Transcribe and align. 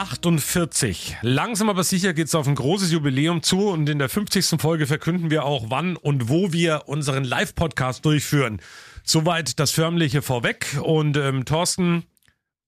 Folge 0.00 0.12
48. 0.12 1.18
Langsam 1.20 1.68
aber 1.68 1.84
sicher 1.84 2.14
geht 2.14 2.26
es 2.26 2.34
auf 2.34 2.48
ein 2.48 2.54
großes 2.54 2.90
Jubiläum 2.90 3.42
zu 3.42 3.68
und 3.68 3.88
in 3.88 3.98
der 3.98 4.08
50. 4.08 4.58
Folge 4.60 4.86
verkünden 4.86 5.30
wir 5.30 5.44
auch, 5.44 5.66
wann 5.68 5.96
und 5.96 6.30
wo 6.30 6.52
wir 6.52 6.84
unseren 6.86 7.24
Live-Podcast 7.24 8.04
durchführen. 8.04 8.60
Soweit 9.04 9.58
das 9.58 9.72
Förmliche 9.72 10.22
vorweg 10.22 10.78
und 10.82 11.18
ähm, 11.18 11.44
Thorsten 11.44 12.04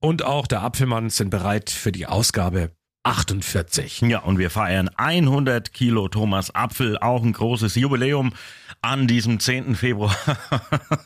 und 0.00 0.24
auch 0.24 0.46
der 0.46 0.62
Apfelmann 0.62 1.08
sind 1.08 1.30
bereit 1.30 1.70
für 1.70 1.90
die 1.90 2.06
Ausgabe 2.06 2.72
48. 3.04 4.02
Ja, 4.02 4.20
und 4.20 4.38
wir 4.38 4.50
feiern 4.50 4.90
100 4.96 5.72
Kilo 5.72 6.08
Thomas 6.08 6.54
Apfel, 6.54 6.98
auch 6.98 7.22
ein 7.22 7.32
großes 7.32 7.76
Jubiläum 7.76 8.34
an 8.82 9.06
diesem 9.06 9.40
10. 9.40 9.74
Februar. 9.74 10.14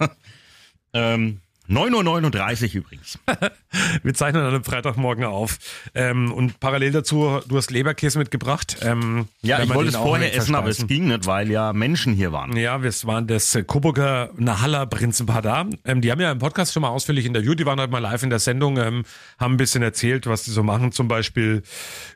ähm, 0.92 1.40
9.39 1.68 2.68
Uhr 2.68 2.74
übrigens. 2.76 3.18
Wir 4.02 4.14
zeichnen 4.14 4.42
an 4.42 4.48
einem 4.48 4.64
Freitagmorgen 4.64 5.24
auf. 5.24 5.58
Ähm, 5.94 6.32
und 6.32 6.60
parallel 6.60 6.92
dazu, 6.92 7.40
du 7.46 7.56
hast 7.56 7.70
Leberkäse 7.70 8.18
mitgebracht. 8.18 8.78
Ähm, 8.82 9.28
ja, 9.42 9.62
ich 9.62 9.72
wollte 9.72 9.90
es 9.90 9.96
vorher 9.96 10.34
essen, 10.34 10.54
aber 10.54 10.68
es 10.68 10.86
ging 10.86 11.08
nicht, 11.08 11.26
weil 11.26 11.50
ja 11.50 11.72
Menschen 11.72 12.14
hier 12.14 12.32
waren. 12.32 12.56
Ja, 12.56 12.82
wir 12.82 12.92
waren 13.04 13.26
das 13.26 13.58
Coburger 13.66 14.30
Nahalla 14.36 14.86
Prinzenpaar 14.86 15.42
da. 15.42 15.66
Ähm, 15.84 16.00
die 16.00 16.10
haben 16.10 16.20
ja 16.20 16.32
im 16.32 16.38
Podcast 16.38 16.72
schon 16.72 16.82
mal 16.82 16.88
ausführlich 16.88 17.26
interviewt. 17.26 17.58
Die 17.58 17.66
waren 17.66 17.80
halt 17.80 17.90
mal 17.90 17.98
live 17.98 18.22
in 18.22 18.30
der 18.30 18.38
Sendung, 18.38 18.78
ähm, 18.78 19.04
haben 19.38 19.54
ein 19.54 19.58
bisschen 19.58 19.82
erzählt, 19.82 20.26
was 20.26 20.44
die 20.44 20.50
so 20.50 20.62
machen. 20.62 20.92
Zum 20.92 21.08
Beispiel 21.08 21.62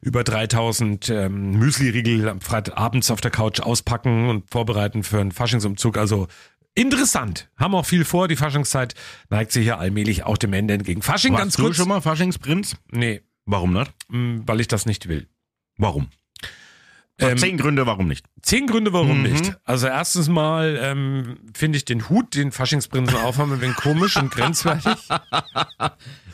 über 0.00 0.24
3000 0.24 1.08
ähm, 1.10 1.58
Müsli-Riegel 1.58 2.34
abends 2.74 3.10
auf 3.10 3.20
der 3.20 3.30
Couch 3.30 3.60
auspacken 3.60 4.28
und 4.28 4.50
vorbereiten 4.50 5.02
für 5.02 5.20
einen 5.20 5.32
Faschingsumzug. 5.32 5.98
Also 5.98 6.28
Interessant. 6.80 7.50
Haben 7.56 7.74
auch 7.74 7.84
viel 7.86 8.04
vor. 8.04 8.26
Die 8.28 8.36
Faschingszeit 8.36 8.94
neigt 9.28 9.52
sich 9.52 9.66
ja 9.66 9.78
allmählich 9.78 10.24
auch 10.24 10.38
dem 10.38 10.52
Ende 10.52 10.74
entgegen. 10.74 11.02
Fasching 11.02 11.32
Warst 11.32 11.42
ganz 11.42 11.56
du 11.56 11.62
kurz. 11.64 11.76
schon 11.76 11.88
mal 11.88 12.00
Faschingsprinz? 12.00 12.76
Nee, 12.90 13.20
Warum 13.44 13.72
nicht? 13.72 13.92
mm, 14.08 14.40
weil 14.46 14.60
ich 14.60 14.68
das 14.68 14.86
nicht 14.86 15.08
will. 15.08 15.28
Warum? 15.76 16.08
Ähm, 17.18 17.36
zehn 17.36 17.58
Gründe, 17.58 17.84
warum 17.84 18.08
nicht. 18.08 18.24
Zehn 18.40 18.66
Gründe, 18.66 18.94
warum 18.94 19.18
Mhm. 19.22 19.30
nicht. 19.30 19.54
Also 19.64 19.88
erstens 19.88 20.28
mal 20.30 20.78
ähm, 20.80 21.36
finde 21.54 21.76
ich 21.76 21.84
den 21.84 22.08
Hut, 22.08 22.34
den 22.34 22.50
Faschingsprinzen 22.50 23.16
aufhaben, 23.18 23.52
ein 23.52 23.60
wenig 23.60 23.76
komisch 23.76 24.16
und 24.16 24.30
grenzwertig. 24.30 24.94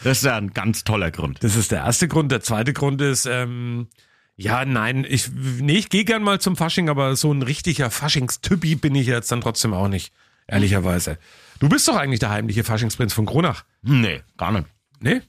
Das 0.04 0.18
ist 0.18 0.24
ja 0.24 0.36
ein 0.36 0.52
ganz 0.52 0.84
toller 0.84 1.10
Grund. 1.10 1.42
Das 1.42 1.56
ist 1.56 1.72
der 1.72 1.80
erste 1.80 2.06
Grund. 2.06 2.30
Der 2.30 2.40
zweite 2.40 2.72
Grund 2.72 3.00
ist, 3.00 3.26
ähm, 3.26 3.88
ja, 4.36 4.64
nein, 4.64 5.04
ich, 5.08 5.28
nee, 5.32 5.78
ich 5.78 5.88
gehe 5.88 6.04
gern 6.04 6.22
mal 6.22 6.40
zum 6.40 6.54
Fasching, 6.54 6.88
aber 6.88 7.16
so 7.16 7.32
ein 7.32 7.42
richtiger 7.42 7.90
Faschingstypi 7.90 8.76
bin 8.76 8.94
ich 8.94 9.08
jetzt 9.08 9.32
dann 9.32 9.40
trotzdem 9.40 9.74
auch 9.74 9.88
nicht, 9.88 10.12
ehrlicherweise. 10.46 11.18
Du 11.58 11.68
bist 11.68 11.86
doch 11.88 11.96
eigentlich 11.96 12.20
der 12.20 12.30
heimliche 12.30 12.64
Faschingsprinz 12.64 13.12
von 13.12 13.26
Kronach, 13.26 13.64
Nee, 13.82 14.22
gar 14.36 14.52
nicht. 14.52 14.66
ne? 15.00 15.22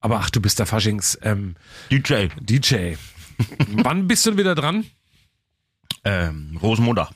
Aber 0.00 0.18
ach, 0.20 0.30
du 0.30 0.40
bist 0.40 0.58
der 0.58 0.66
Faschings 0.66 1.18
ähm, 1.22 1.54
DJ. 1.90 2.26
DJ. 2.40 2.94
Wann 3.68 4.08
bist 4.08 4.26
du 4.26 4.36
wieder 4.36 4.54
dran? 4.54 4.84
Ähm, 6.04 6.58
Rosenmontag 6.60 7.10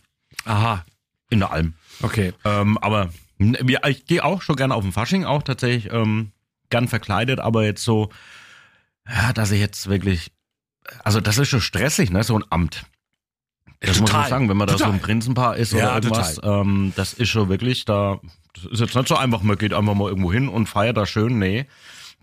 Aha, 0.45 0.85
in 1.31 1.41
der 1.41 1.51
Alm. 1.51 1.75
okay. 2.03 2.33
Ähm, 2.45 2.79
aber 2.79 3.11
ich 3.39 4.07
gehe 4.07 4.25
auch 4.25 4.43
schon 4.43 4.57
gerne 4.57 4.75
auf 4.75 4.85
den 4.85 4.93
Fasching, 4.93 5.25
auch 5.25 5.43
tatsächlich 5.43 5.93
ähm, 5.93 6.31
gern 6.71 6.87
verkleidet, 6.89 7.41
aber 7.41 7.65
jetzt 7.65 7.83
so, 7.83 8.11
ja, 9.09 9.33
dass 9.33 9.51
ich 9.51 9.61
jetzt 9.61 9.89
wirklich, 9.89 10.31
also 11.03 11.21
das 11.21 11.39
ist 11.39 11.49
schon 11.49 11.61
stressig, 11.61 12.11
ne, 12.11 12.23
so 12.23 12.39
ein 12.39 12.45
Amt. 12.51 12.87
Das 13.87 14.01
muss 14.01 14.11
Total. 14.11 14.23
man 14.23 14.31
sagen, 14.31 14.49
wenn 14.49 14.57
man 14.57 14.69
da 14.69 14.79
so 14.79 14.85
ein 14.85 15.01
Prinzenpaar 15.01 15.57
ist 15.57 15.73
Ja, 15.73 15.79
oder 15.79 15.95
irgendwas, 15.95 16.41
ähm, 16.43 16.93
das 16.97 17.13
ist 17.15 17.29
schon 17.29 17.49
wirklich, 17.49 17.85
da 17.85 18.21
das 18.55 18.73
ist 18.73 18.81
jetzt 18.81 18.95
nicht 18.95 19.09
so 19.09 19.17
einfach, 19.17 19.43
man 19.43 19.59
geht 19.59 19.75
einfach 19.75 19.95
mal 19.95 20.09
irgendwo 20.09 20.33
hin 20.33 20.49
und 20.49 20.69
feiert 20.69 20.97
da 20.97 21.07
schön, 21.07 21.39
nee. 21.39 21.67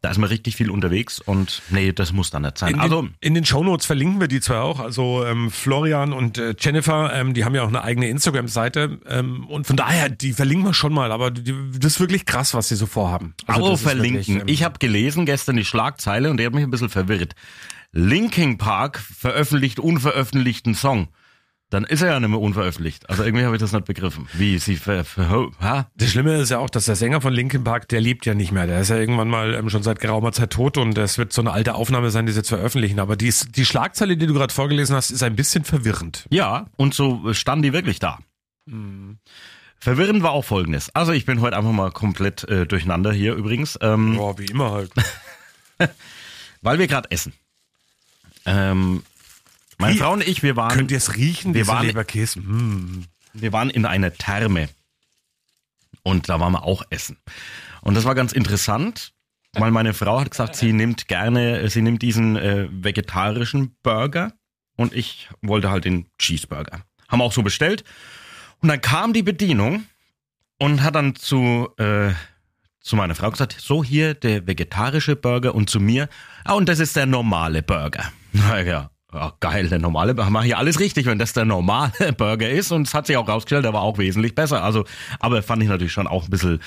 Da 0.02 0.09
ist 0.09 0.18
man 0.18 0.28
richtig 0.28 0.57
viel 0.57 0.69
unterwegs 0.69 1.22
und 1.22 1.62
nee, 1.69 1.94
das 1.94 2.12
muss 2.12 2.29
dann 2.29 2.41
nicht 2.41 2.57
sein. 2.57 2.73
In 2.73 2.79
also, 2.81 3.03
den, 3.03 3.13
in 3.22 3.35
den 3.35 3.46
Shownotes 3.46 3.85
verlinken 3.85 4.19
wir 4.19 4.28
die 4.28 4.41
zwei 4.41 4.57
auch. 4.57 4.81
Also 4.81 5.25
ähm, 5.25 5.50
Florian 5.50 6.12
und 6.12 6.38
äh, 6.38 6.56
Jennifer, 6.59 7.13
ähm, 7.13 7.34
die 7.34 7.46
haben 7.46 7.56
ja 7.56 7.63
auch 7.63 7.69
eine 7.69 7.85
eigene 7.85 8.09
Instagram-Seite. 8.09 9.00
Ähm, 9.07 9.47
und 9.47 9.66
von 9.66 9.78
daher, 9.78 10.09
die 10.09 10.34
verlinken 10.34 10.68
wir 10.68 10.73
schon 10.73 10.91
mal. 10.91 11.13
Aber 11.13 11.31
die, 11.31 11.56
das 11.79 11.94
ist 11.94 12.00
wirklich 12.02 12.25
krass, 12.25 12.53
was 12.53 12.68
sie 12.68 12.75
so 12.75 12.85
vorhaben. 12.85 13.34
Also 13.47 13.75
ist 13.75 13.84
verlinken. 13.84 14.16
wirklich, 14.16 14.41
ähm, 14.41 14.47
ich 14.47 14.66
habe 14.66 14.78
gelesen 14.78 15.25
gestern 15.25 15.56
die 15.56 15.63
Schlagzeile 15.63 16.29
und 16.29 16.35
die 16.35 16.46
hat 16.46 16.53
mich 16.53 16.66
ein 16.66 16.72
bisschen 16.72 16.90
verwirrt. 16.90 17.34
Linkin 17.94 18.57
Park 18.57 19.00
veröffentlicht 19.00 19.79
unveröffentlichten 19.79 20.75
Song. 20.75 21.07
Dann 21.73 21.85
ist 21.85 22.03
er 22.03 22.09
ja 22.09 22.19
nicht 22.19 22.29
mehr 22.29 22.39
unveröffentlicht. 22.39 23.09
Also 23.09 23.23
irgendwie 23.23 23.45
habe 23.45 23.56
ich 23.56 23.59
das 23.59 23.72
nicht 23.72 23.85
begriffen. 23.85 24.28
Wie 24.34 24.59
sie 24.59 24.75
ver, 24.75 25.03
ver, 25.03 25.50
ha? 25.59 25.88
Das 25.95 26.11
Schlimme 26.11 26.35
ist 26.35 26.50
ja 26.50 26.59
auch, 26.59 26.69
dass 26.69 26.85
der 26.85 26.95
Sänger 26.95 27.19
von 27.19 27.34
Linkin 27.34 27.63
Park, 27.63 27.88
der 27.88 28.00
lebt 28.00 28.28
ja 28.28 28.35
nicht 28.35 28.51
mehr. 28.51 28.67
Der 28.67 28.81
ist 28.81 28.89
ja 28.89 28.97
irgendwann 28.97 29.28
mal 29.28 29.56
ähm, 29.56 29.72
schon 29.72 29.81
seit 29.81 30.00
geraumer 30.00 30.34
Zeit 30.34 30.51
tot 30.51 30.78
und 30.78 30.95
es 31.00 31.17
wird 31.17 31.34
so 31.34 31.41
eine 31.41 31.51
alte 31.51 31.73
Aufnahme 31.73 32.11
sein, 32.11 32.28
die 32.28 32.31
sie 32.31 32.41
jetzt 32.41 32.50
veröffentlichen. 32.50 33.00
Aber 33.00 33.16
die, 33.16 33.34
die 33.56 33.66
Schlagzeile, 33.66 34.17
die 34.17 34.28
du 34.28 34.35
gerade 34.35 34.53
vorgelesen 34.53 34.95
hast, 34.95 35.09
ist 35.09 35.23
ein 35.23 35.35
bisschen 35.35 35.63
verwirrend. 35.63 36.28
Ja, 36.29 36.67
und 36.78 36.94
so 36.94 37.34
stand 37.34 37.66
die 37.66 37.73
wirklich 37.73 37.97
da. 37.97 38.19
Verwirrend 39.79 40.22
war 40.22 40.31
auch 40.34 40.45
folgendes. 40.45 40.94
Also 40.94 41.11
ich 41.11 41.25
bin 41.25 41.41
heute 41.41 41.57
einfach 41.57 41.72
mal 41.72 41.90
komplett 41.90 42.47
äh, 42.50 42.67
durcheinander 42.67 43.11
hier 43.11 43.34
übrigens. 43.34 43.79
Ähm, 43.81 44.17
Boah, 44.17 44.38
wie 44.38 44.45
immer 44.45 44.69
halt. 44.69 44.91
Weil 46.61 46.78
wir 46.78 46.85
gerade 46.85 47.09
essen. 47.09 47.34
Ähm, 48.45 49.01
meine 49.88 49.97
Frau 49.99 50.13
und 50.13 50.27
ich, 50.27 50.44
wir 50.44 50.55
waren, 50.55 50.75
Könnt 50.75 50.91
ihr 50.91 50.97
es 50.97 51.16
riechen, 51.16 51.53
Wir 51.53 51.67
waren- 51.67 51.85
Leberkäse? 51.85 52.39
Mm. 52.39 53.05
wir 53.33 53.53
waren 53.53 53.69
in 53.69 53.85
einer 53.85 54.13
Therme. 54.13 54.69
Und 56.03 56.27
da 56.29 56.39
waren 56.39 56.51
wir 56.53 56.63
auch 56.63 56.83
essen. 56.89 57.17
Und 57.81 57.95
das 57.95 58.03
war 58.03 58.13
ganz 58.16 58.33
interessant, 58.33 59.13
weil 59.53 59.72
meine 59.72 59.93
Frau 59.93 60.19
hat 60.19 60.31
gesagt, 60.31 60.55
sie 60.55 60.73
nimmt 60.73 61.07
gerne, 61.07 61.69
sie 61.69 61.81
nimmt 61.81 62.01
diesen 62.01 62.35
äh, 62.35 62.67
vegetarischen 62.72 63.75
Burger 63.83 64.33
und 64.75 64.93
ich 64.93 65.29
wollte 65.41 65.69
halt 65.69 65.85
den 65.85 66.07
Cheeseburger. 66.17 66.81
Haben 67.07 67.19
wir 67.19 67.23
auch 67.25 67.31
so 67.33 67.43
bestellt. 67.43 67.83
Und 68.61 68.69
dann 68.69 68.81
kam 68.81 69.13
die 69.13 69.23
Bedienung 69.23 69.85
und 70.59 70.81
hat 70.81 70.95
dann 70.95 71.16
zu, 71.16 71.69
äh, 71.77 72.11
zu 72.81 72.95
meiner 72.95 73.16
Frau 73.16 73.29
gesagt, 73.31 73.55
so 73.59 73.83
hier 73.83 74.13
der 74.13 74.47
vegetarische 74.47 75.16
Burger 75.16 75.53
und 75.55 75.69
zu 75.69 75.79
mir, 75.79 76.09
ah, 76.43 76.53
und 76.53 76.67
das 76.67 76.79
ist 76.79 76.95
der 76.95 77.05
normale 77.05 77.61
Burger. 77.61 78.11
Na 78.33 78.89
ja, 79.13 79.34
geil, 79.40 79.69
der 79.69 79.79
normale 79.79 80.13
Burger. 80.13 80.29
Mach 80.29 80.44
hier 80.44 80.57
alles 80.57 80.79
richtig, 80.79 81.06
wenn 81.06 81.19
das 81.19 81.34
der 81.34 81.46
normale 81.46 82.13
Burger 82.18 82.50
ist. 82.50 82.72
Und 82.72 82.88
es 82.88 82.94
hat 82.94 83.07
sich 83.07 83.18
auch 83.18 83.28
rausgestellt, 83.28 83.66
der 83.66 83.74
war 83.74 83.81
auch 83.81 83.97
wesentlich 83.97 84.35
besser. 84.35 84.63
Also, 84.63 84.85
aber 85.19 85.44
fand 85.44 85.63
ich 85.63 85.69
natürlich 85.69 85.94
schon 85.94 86.07
auch 86.07 86.25
ein 86.25 86.29
bisschen 86.29 86.62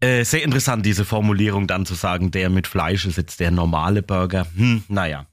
äh, 0.00 0.24
sehr 0.24 0.42
interessant, 0.42 0.84
diese 0.84 1.04
Formulierung 1.04 1.66
dann 1.66 1.86
zu 1.86 1.94
sagen, 1.94 2.30
der 2.30 2.50
mit 2.50 2.66
Fleisch 2.66 3.06
ist 3.06 3.16
jetzt 3.16 3.40
der 3.40 3.50
normale 3.50 4.02
Burger. 4.02 4.46
Hm, 4.56 4.84
naja. 4.88 5.26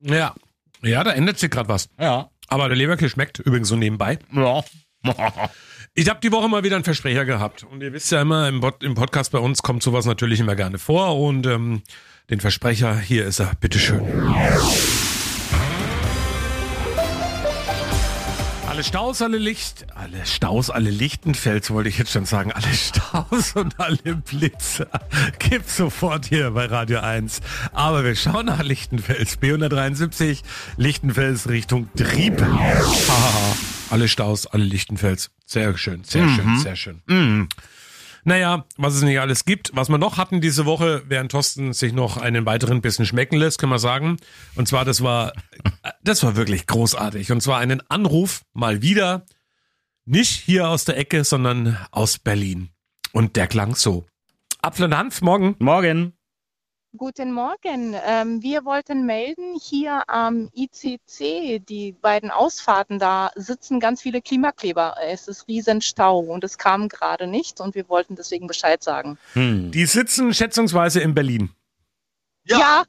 Ja. 0.00 0.34
Ja, 0.82 1.04
da 1.04 1.12
ändert 1.12 1.38
sich 1.38 1.50
gerade 1.50 1.68
was. 1.68 1.88
Ja. 1.98 2.30
Aber 2.48 2.68
der 2.68 2.76
Leberkäse 2.76 3.10
schmeckt 3.10 3.38
übrigens 3.40 3.68
so 3.68 3.76
nebenbei. 3.76 4.18
Ja. 4.32 4.62
Ich 5.98 6.10
habe 6.10 6.20
die 6.20 6.30
Woche 6.30 6.46
mal 6.46 6.62
wieder 6.62 6.76
einen 6.76 6.84
Versprecher 6.84 7.24
gehabt. 7.24 7.64
Und 7.64 7.82
ihr 7.82 7.90
wisst 7.90 8.12
ja 8.12 8.20
immer, 8.20 8.48
im, 8.50 8.60
Pod, 8.60 8.82
im 8.84 8.94
Podcast 8.94 9.32
bei 9.32 9.38
uns 9.38 9.62
kommt 9.62 9.82
sowas 9.82 10.04
natürlich 10.04 10.40
immer 10.40 10.54
gerne 10.54 10.78
vor. 10.78 11.18
Und 11.18 11.46
ähm, 11.46 11.80
den 12.28 12.38
Versprecher, 12.38 12.98
hier 12.98 13.24
ist 13.24 13.40
er, 13.40 13.54
bitteschön. 13.58 14.02
Alle 18.76 18.84
Staus, 18.84 19.22
alle 19.22 19.38
Licht, 19.38 19.86
alle 19.94 20.26
Staus, 20.26 20.68
alle 20.68 20.90
Lichtenfels, 20.90 21.70
wollte 21.70 21.88
ich 21.88 21.96
jetzt 21.96 22.12
schon 22.12 22.26
sagen. 22.26 22.52
Alle 22.52 22.74
Staus 22.74 23.52
und 23.54 23.80
alle 23.80 24.16
Blitze 24.16 24.86
gibt's 25.38 25.78
sofort 25.78 26.26
hier 26.26 26.50
bei 26.50 26.66
Radio 26.66 27.00
1. 27.00 27.40
Aber 27.72 28.04
wir 28.04 28.14
schauen 28.14 28.44
nach 28.44 28.62
Lichtenfels. 28.62 29.38
B173, 29.40 30.42
Lichtenfels 30.76 31.48
Richtung 31.48 31.88
Trieb. 31.96 32.44
Alle 33.88 34.08
Staus, 34.08 34.46
alle 34.46 34.64
Lichtenfels. 34.64 35.30
Sehr 35.46 35.78
schön, 35.78 36.04
sehr 36.04 36.28
schön, 36.28 36.58
sehr 36.58 36.76
schön. 36.76 37.48
Naja, 38.26 38.66
was 38.76 38.96
es 38.96 39.02
nicht 39.02 39.20
alles 39.20 39.44
gibt. 39.44 39.70
Was 39.74 39.88
wir 39.88 39.98
noch 39.98 40.16
hatten 40.16 40.40
diese 40.40 40.66
Woche, 40.66 41.04
während 41.06 41.30
Thorsten 41.30 41.72
sich 41.72 41.92
noch 41.92 42.16
einen 42.16 42.44
weiteren 42.44 42.80
Bissen 42.80 43.06
schmecken 43.06 43.36
lässt, 43.36 43.60
können 43.60 43.70
wir 43.70 43.78
sagen. 43.78 44.16
Und 44.56 44.66
zwar, 44.66 44.84
das 44.84 45.00
war, 45.00 45.32
das 46.02 46.24
war 46.24 46.34
wirklich 46.34 46.66
großartig. 46.66 47.30
Und 47.30 47.40
zwar 47.40 47.58
einen 47.58 47.88
Anruf 47.88 48.42
mal 48.52 48.82
wieder, 48.82 49.24
nicht 50.06 50.40
hier 50.40 50.68
aus 50.68 50.84
der 50.84 50.96
Ecke, 50.96 51.22
sondern 51.22 51.78
aus 51.92 52.18
Berlin. 52.18 52.70
Und 53.12 53.36
der 53.36 53.46
klang 53.46 53.76
so. 53.76 54.06
Apfel 54.60 54.86
und 54.86 54.96
Hanf, 54.96 55.22
morgen. 55.22 55.54
Morgen. 55.60 56.15
Guten 56.96 57.32
Morgen. 57.32 57.94
Ähm, 58.06 58.42
wir 58.42 58.64
wollten 58.64 59.04
melden, 59.04 59.58
hier 59.60 60.04
am 60.08 60.48
ICC, 60.54 61.58
die 61.58 61.92
beiden 61.92 62.30
Ausfahrten, 62.30 62.98
da 62.98 63.30
sitzen 63.34 63.80
ganz 63.80 64.00
viele 64.00 64.22
Klimakleber. 64.22 64.96
Es 65.06 65.28
ist 65.28 65.48
riesen 65.48 65.82
Stau 65.82 66.20
und 66.20 66.44
es 66.44 66.58
kam 66.58 66.88
gerade 66.88 67.26
nicht 67.26 67.60
und 67.60 67.74
wir 67.74 67.88
wollten 67.88 68.14
deswegen 68.14 68.46
Bescheid 68.46 68.82
sagen. 68.82 69.18
Hm. 69.32 69.72
Die 69.72 69.84
sitzen 69.84 70.32
schätzungsweise 70.32 71.00
in 71.00 71.14
Berlin. 71.14 71.50
Ja, 72.48 72.84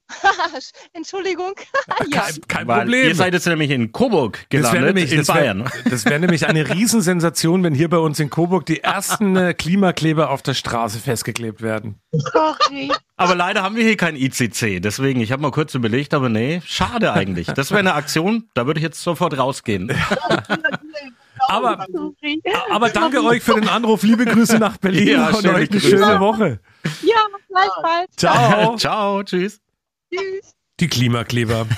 Entschuldigung. 0.94 1.54
ja. 2.12 2.22
Kein, 2.22 2.36
kein 2.48 2.68
Weil 2.68 2.82
Problem. 2.82 3.08
Ihr 3.08 3.16
seid 3.16 3.34
jetzt 3.34 3.48
nämlich 3.48 3.72
in 3.72 3.92
Coburg 3.92 4.46
das 4.50 4.62
wäre 4.62 4.72
gelandet, 4.72 4.96
nämlich, 4.96 5.12
in 5.12 5.20
das 5.20 5.28
wär, 5.30 5.36
Bayern. 5.36 5.70
das 5.90 6.06
wär 6.06 6.20
nämlich 6.20 6.48
eine 6.48 6.70
Riesensensation, 6.70 7.64
wenn 7.64 7.74
hier 7.74 7.90
bei 7.90 7.98
uns 7.98 8.20
in 8.20 8.30
Coburg 8.30 8.66
die 8.66 8.84
ersten 8.84 9.36
äh, 9.36 9.54
Klimakleber 9.54 10.30
auf 10.30 10.42
der 10.42 10.54
Straße 10.54 11.00
festgeklebt 11.00 11.62
werden. 11.62 12.00
Sorry. 12.12 12.92
Aber 13.16 13.36
leider 13.36 13.64
haben 13.64 13.76
wir 13.76 13.84
hier 13.84 13.98
kein 13.98 14.16
ICC. 14.16 14.80
Deswegen, 14.80 15.22
ich 15.22 15.32
habe 15.32 15.42
mal 15.42 15.52
kurz 15.52 15.74
überlegt, 15.74 16.14
aber 16.14 16.30
nee, 16.30 16.62
schade 16.66 17.14
eigentlich. 17.14 17.48
Das 17.48 17.72
wäre 17.72 17.80
eine 17.80 17.96
Aktion, 17.96 18.50
da 18.54 18.68
würde 18.68 18.80
ich 18.80 18.84
jetzt 18.84 19.02
sofort 19.02 19.38
rausgehen. 19.38 19.92
Aber, 21.48 21.86
aber 22.72 22.90
danke 22.90 23.24
euch 23.24 23.42
für 23.44 23.56
den 23.56 23.70
Anruf. 23.70 24.04
Liebe 24.04 24.26
Grüße 24.26 24.58
nach 24.60 24.78
Berlin 24.82 25.08
Ja, 25.08 25.28
und 25.30 25.42
schöne 25.42 25.54
euch 25.54 25.70
eine 25.70 25.80
Grüße. 25.80 25.90
schöne 25.90 26.20
Woche. 26.20 26.60
Ja, 27.04 27.16
gleichfalls. 27.50 28.16
Ciao. 28.18 28.76
Ciao, 28.78 29.24
tschüss. 29.24 29.60
Tschüss. 30.14 30.54
Die 30.80 30.88
Klimakleber. 30.88 31.66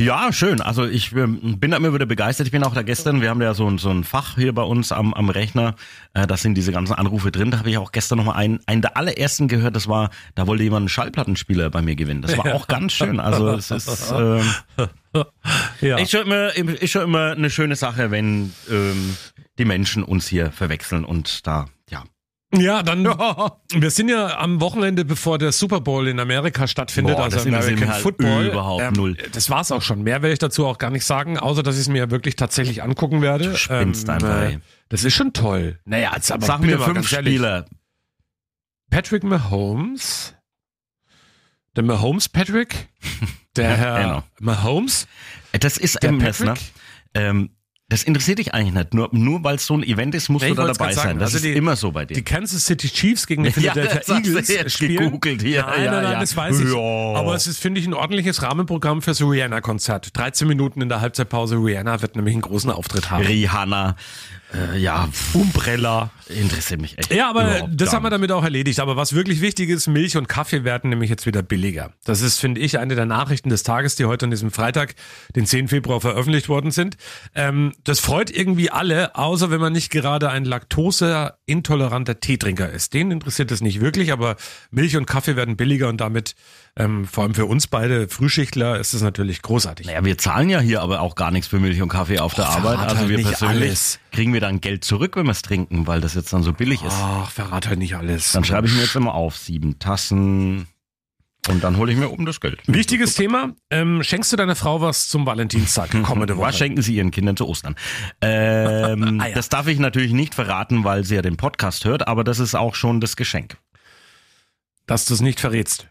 Ja, 0.00 0.32
schön. 0.32 0.62
Also 0.62 0.86
ich 0.86 1.12
ähm, 1.14 1.58
bin 1.60 1.72
da 1.72 1.76
immer 1.76 1.92
wieder 1.92 2.06
begeistert. 2.06 2.46
Ich 2.46 2.52
bin 2.52 2.64
auch 2.64 2.72
da 2.72 2.80
gestern, 2.80 3.20
wir 3.20 3.28
haben 3.28 3.42
ja 3.42 3.52
so 3.52 3.68
ein, 3.68 3.76
so 3.76 3.90
ein 3.90 4.02
Fach 4.02 4.36
hier 4.36 4.54
bei 4.54 4.62
uns 4.62 4.92
am, 4.92 5.12
am 5.12 5.28
Rechner, 5.28 5.74
äh, 6.14 6.26
da 6.26 6.38
sind 6.38 6.54
diese 6.54 6.72
ganzen 6.72 6.94
Anrufe 6.94 7.30
drin. 7.30 7.50
Da 7.50 7.58
habe 7.58 7.68
ich 7.68 7.76
auch 7.76 7.92
gestern 7.92 8.16
nochmal 8.16 8.36
einen, 8.36 8.60
einen 8.64 8.80
der 8.80 8.96
allerersten 8.96 9.46
gehört, 9.46 9.76
das 9.76 9.88
war, 9.88 10.08
da 10.36 10.46
wollte 10.46 10.62
jemand 10.62 10.84
einen 10.84 10.88
Schallplattenspieler 10.88 11.68
bei 11.68 11.82
mir 11.82 11.96
gewinnen. 11.96 12.22
Das 12.22 12.38
war 12.38 12.54
auch 12.54 12.66
ganz 12.66 12.94
schön. 12.94 13.20
Also 13.20 13.50
es 13.50 13.70
ist, 13.70 14.10
ähm, 14.16 14.42
Ja. 15.80 15.96
ist, 15.98 16.10
schon 16.10 16.22
immer, 16.26 16.54
ist 16.54 16.90
schon 16.90 17.02
immer 17.02 17.32
eine 17.32 17.48
schöne 17.50 17.74
Sache, 17.74 18.10
wenn 18.10 18.52
ähm, 18.70 19.16
die 19.58 19.64
Menschen 19.64 20.04
uns 20.04 20.28
hier 20.28 20.52
verwechseln 20.52 21.04
und 21.04 21.46
da, 21.46 21.68
ja. 21.88 22.04
Ja, 22.54 22.82
dann, 22.82 23.04
wir 23.72 23.90
sind 23.90 24.08
ja 24.08 24.38
am 24.38 24.60
Wochenende, 24.60 25.04
bevor 25.04 25.38
der 25.38 25.52
Super 25.52 25.80
Bowl 25.80 26.06
in 26.08 26.18
Amerika 26.20 26.66
stattfindet, 26.66 27.16
Boah, 27.16 27.24
also 27.24 27.40
American 27.40 27.88
halt 27.88 28.02
Football. 28.02 28.44
Ähm, 28.46 28.50
überhaupt 28.50 28.96
null. 28.96 29.16
Das 29.32 29.48
war's 29.50 29.72
auch 29.72 29.82
schon. 29.82 30.02
Mehr 30.02 30.20
werde 30.22 30.32
ich 30.32 30.38
dazu 30.38 30.66
auch 30.66 30.76
gar 30.78 30.90
nicht 30.90 31.04
sagen, 31.04 31.38
außer 31.38 31.62
dass 31.62 31.76
ich 31.76 31.82
es 31.82 31.88
mir 31.88 32.10
wirklich 32.10 32.36
tatsächlich 32.36 32.82
angucken 32.82 33.22
werde. 33.22 33.44
Ähm, 33.44 33.50
Du 33.52 33.56
spinnst 33.56 34.10
einfach, 34.10 34.42
ey. 34.42 34.58
das 34.88 35.04
ist 35.04 35.14
schon 35.14 35.32
toll. 35.32 35.78
Naja, 35.84 36.12
jetzt 36.14 36.30
aber 36.32 36.44
Sag 36.44 36.60
mir 36.60 36.78
fünf. 36.78 37.08
Spieler. 37.08 37.66
Patrick 38.90 39.22
Mahomes. 39.24 40.34
Der 41.76 41.84
Mahomes 41.84 42.28
Patrick. 42.28 42.88
Der 43.56 43.76
Herr 43.76 44.02
genau. 44.02 44.22
Mahomes. 44.40 45.06
Das 45.58 45.76
ist 45.76 46.02
Der 46.02 46.12
Messner. 46.12 46.54
Patrick? 46.54 46.70
Ähm, 47.14 47.50
das 47.88 48.04
interessiert 48.04 48.38
dich 48.38 48.54
eigentlich 48.54 48.72
nicht. 48.72 48.94
Nur, 48.94 49.08
nur 49.10 49.42
weil 49.42 49.56
es 49.56 49.66
so 49.66 49.74
ein 49.74 49.82
Event 49.82 50.14
ist, 50.14 50.28
musst 50.28 50.44
Nee, 50.44 50.50
du 50.50 50.54
da 50.54 50.66
dabei 50.68 50.92
sein. 50.92 51.18
Das 51.18 51.34
Also 51.34 51.38
ist 51.38 51.44
die- 51.44 51.58
immer 51.58 51.74
so 51.74 51.90
bei 51.90 52.04
dir. 52.04 52.14
Die 52.14 52.22
Kansas 52.22 52.64
City 52.64 52.88
Chiefs 52.88 53.26
gegen 53.26 53.42
die 53.42 53.48
Ja, 53.60 53.72
Philadelphia 53.72 53.94
das 53.96 54.06
du 54.06 54.12
Eagles 54.14 54.48
jetzt 54.48 54.72
spielen. 54.74 54.96
gegoogelt 55.06 55.42
hier. 55.42 55.62
Nein, 55.66 55.84
Ja, 55.86 55.90
nein, 55.90 56.02
nein, 56.04 56.12
ja. 56.12 56.20
das 56.20 56.36
weiß 56.36 56.60
ich. 56.60 56.72
Ja. 56.72 56.78
Aber 57.18 57.34
es 57.34 57.48
ist, 57.48 57.58
finde 57.58 57.80
ich, 57.80 57.88
ein 57.88 57.94
ordentliches 57.94 58.42
Rahmenprogramm 58.42 59.02
fürs 59.02 59.20
Rihanna-Konzert. 59.20 60.16
13 60.16 60.46
Minuten 60.46 60.80
in 60.82 60.88
der 60.88 61.00
Halbzeitpause. 61.00 61.56
Rihanna 61.56 62.00
wird 62.00 62.14
nämlich 62.14 62.34
einen 62.34 62.42
großen 62.42 62.70
Auftritt 62.70 63.10
haben. 63.10 63.24
Rihanna. 63.26 63.96
Äh, 64.52 64.78
ja, 64.78 65.08
Umbrella. 65.32 66.10
interessiert 66.28 66.80
mich 66.80 66.98
echt. 66.98 67.12
Ja, 67.12 67.30
aber 67.30 67.68
das 67.70 67.92
haben 67.92 68.04
wir 68.04 68.10
damit 68.10 68.32
auch 68.32 68.42
erledigt. 68.42 68.80
Aber 68.80 68.96
was 68.96 69.12
wirklich 69.14 69.40
wichtig 69.40 69.70
ist, 69.70 69.86
Milch 69.86 70.16
und 70.16 70.28
Kaffee 70.28 70.64
werden 70.64 70.90
nämlich 70.90 71.10
jetzt 71.10 71.26
wieder 71.26 71.42
billiger. 71.42 71.92
Das 72.04 72.20
ist, 72.20 72.38
finde 72.38 72.60
ich, 72.60 72.78
eine 72.78 72.94
der 72.94 73.06
Nachrichten 73.06 73.48
des 73.48 73.62
Tages, 73.62 73.96
die 73.96 74.06
heute 74.06 74.26
an 74.26 74.30
diesem 74.30 74.50
Freitag, 74.50 74.94
den 75.36 75.46
10. 75.46 75.68
Februar, 75.68 76.00
veröffentlicht 76.00 76.48
worden 76.48 76.70
sind. 76.70 76.96
Ähm, 77.34 77.72
das 77.84 78.00
freut 78.00 78.30
irgendwie 78.30 78.70
alle, 78.70 79.14
außer 79.16 79.50
wenn 79.50 79.60
man 79.60 79.72
nicht 79.72 79.90
gerade 79.90 80.30
ein 80.30 80.44
laktoseintoleranter 80.44 82.20
Teetrinker 82.20 82.70
ist. 82.70 82.94
Den 82.94 83.10
interessiert 83.10 83.50
es 83.50 83.60
nicht 83.60 83.80
wirklich, 83.80 84.12
aber 84.12 84.36
Milch 84.70 84.96
und 84.96 85.06
Kaffee 85.06 85.36
werden 85.36 85.56
billiger 85.56 85.88
und 85.88 86.00
damit, 86.00 86.34
ähm, 86.76 87.06
vor 87.06 87.24
allem 87.24 87.34
für 87.34 87.46
uns 87.46 87.66
beide 87.66 88.08
Frühschichtler, 88.08 88.78
ist 88.78 88.94
es 88.94 89.02
natürlich 89.02 89.42
großartig. 89.42 89.86
Naja, 89.86 90.04
wir 90.04 90.18
zahlen 90.18 90.48
ja 90.48 90.60
hier 90.60 90.82
aber 90.82 91.00
auch 91.00 91.14
gar 91.14 91.30
nichts 91.30 91.48
für 91.48 91.60
Milch 91.60 91.80
und 91.80 91.88
Kaffee 91.88 92.18
auf 92.18 92.34
der 92.34 92.48
Arbeit. 92.48 92.78
Also 92.78 92.96
halt 92.98 93.08
wir 93.08 93.16
nicht 93.16 93.28
persönlich 93.28 93.68
alles. 93.68 94.00
kriegen 94.12 94.32
wir 94.32 94.39
dann 94.40 94.60
Geld 94.60 94.84
zurück, 94.84 95.16
wenn 95.16 95.26
wir 95.26 95.32
es 95.32 95.42
trinken, 95.42 95.86
weil 95.86 96.00
das 96.00 96.14
jetzt 96.14 96.32
dann 96.32 96.42
so 96.42 96.52
billig 96.52 96.82
ist. 96.82 96.94
Ach, 96.94 97.30
verrat 97.30 97.68
halt 97.68 97.78
nicht 97.78 97.94
alles. 97.96 98.32
Dann 98.32 98.44
schreibe 98.44 98.66
ich 98.66 98.74
mir 98.74 98.82
jetzt 98.82 98.96
immer 98.96 99.14
auf, 99.14 99.36
sieben 99.36 99.78
Tassen 99.78 100.66
und 101.48 101.64
dann 101.64 101.76
hole 101.78 101.90
ich 101.90 101.98
mir 101.98 102.10
oben 102.10 102.26
das 102.26 102.40
Geld. 102.40 102.60
Wichtiges 102.66 103.14
Thema. 103.14 103.54
Ähm, 103.70 104.02
schenkst 104.02 104.30
du 104.32 104.36
deiner 104.36 104.56
Frau 104.56 104.80
was 104.82 105.08
zum 105.08 105.24
Valentinstag 105.24 105.90
kommende 106.02 106.36
Woche? 106.36 106.48
Was 106.48 106.58
schenken 106.58 106.82
Sie 106.82 106.96
Ihren 106.96 107.10
Kindern 107.10 107.36
zu 107.36 107.46
Ostern? 107.48 107.76
Ähm, 108.20 109.20
Ah, 109.20 109.28
ja. 109.28 109.34
Das 109.34 109.48
darf 109.48 109.66
ich 109.66 109.78
natürlich 109.78 110.12
nicht 110.12 110.34
verraten, 110.34 110.84
weil 110.84 111.04
sie 111.04 111.14
ja 111.14 111.22
den 111.22 111.36
Podcast 111.36 111.84
hört, 111.84 112.08
aber 112.08 112.24
das 112.24 112.38
ist 112.38 112.54
auch 112.54 112.74
schon 112.74 113.00
das 113.00 113.16
Geschenk. 113.16 113.56
Dass 114.86 115.04
du 115.06 115.14
es 115.14 115.20
nicht 115.20 115.40
verrätst. 115.40 115.88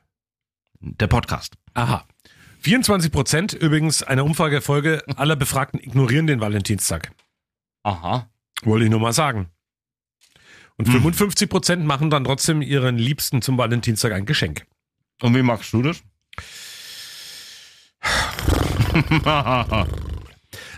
Der 0.82 1.08
Podcast. 1.08 1.56
Aha. 1.74 2.06
24 2.62 3.12
Prozent, 3.12 3.54
übrigens 3.54 4.04
eine 4.04 4.24
Umfragefolge 4.24 5.04
aller 5.16 5.36
Befragten 5.36 5.80
ignorieren 5.80 6.28
den 6.28 6.42
Valentinstag. 6.42 7.12
Aha. 7.84 8.30
Wollte 8.64 8.86
ich 8.86 8.92
nur 8.92 9.00
mal 9.00 9.14
sagen. 9.14 9.50
Und 10.78 10.86
Hm. 10.88 10.94
55 10.94 11.50
Prozent 11.50 11.86
machen 11.86 12.10
dann 12.10 12.24
trotzdem 12.24 12.62
ihren 12.62 12.98
Liebsten 12.98 13.42
zum 13.42 13.58
Valentinstag 13.58 14.14
ein 14.14 14.26
Geschenk. 14.26 14.66
Und 15.22 15.36
wie 15.36 15.42
machst 15.44 15.74
du 15.74 15.82
das? 15.82 16.02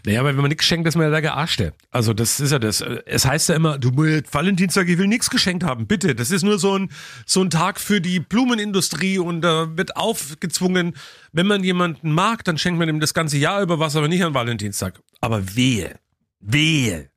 Naja, 0.04 0.22
aber 0.22 0.30
wenn 0.30 0.38
man 0.38 0.50
nichts 0.50 0.66
schenkt, 0.66 0.88
ist 0.88 0.95
man 0.95 1.04
ja 1.06 1.12
der 1.12 1.22
Gearschte. 1.22 1.74
Also 1.92 2.13
das 2.13 2.39
ist 2.39 2.51
ja 2.51 2.57
das. 2.57 2.81
Es 2.81 3.24
heißt 3.25 3.50
ja 3.50 3.56
immer, 3.56 3.78
du 3.78 3.92
musst 3.92 4.34
Valentinstag, 4.34 4.89
ich 4.89 4.98
will 4.98 5.06
nichts 5.07 5.30
geschenkt 5.30 5.63
haben. 5.63 5.86
Bitte, 5.86 6.16
das 6.16 6.31
ist 6.31 6.42
nur 6.42 6.57
so 6.57 6.75
ein, 6.77 6.92
so 7.27 7.42
ein 7.44 7.51
Tag 7.51 7.80
für 7.80 8.01
die 8.01 8.19
Blumenindustrie 8.19 9.19
und 9.19 9.42
da 9.42 9.77
wird 9.77 9.95
aufgezwungen, 9.95 10.95
wenn 11.34 11.45
man 11.45 11.63
jemanden 11.63 12.13
mag, 12.13 12.44
dann 12.44 12.57
schenkt 12.57 12.80
man 12.80 12.89
ihm 12.89 13.00
das 13.00 13.13
ganze 13.13 13.38
Jahr 13.38 13.62
über 13.62 13.77
was, 13.77 13.95
aber 13.95 14.07
nicht 14.07 14.24
an 14.24 14.34
Valentinstag. 14.34 15.00
Aber 15.19 15.56
wehe, 15.56 16.00
wehe. 16.39 17.11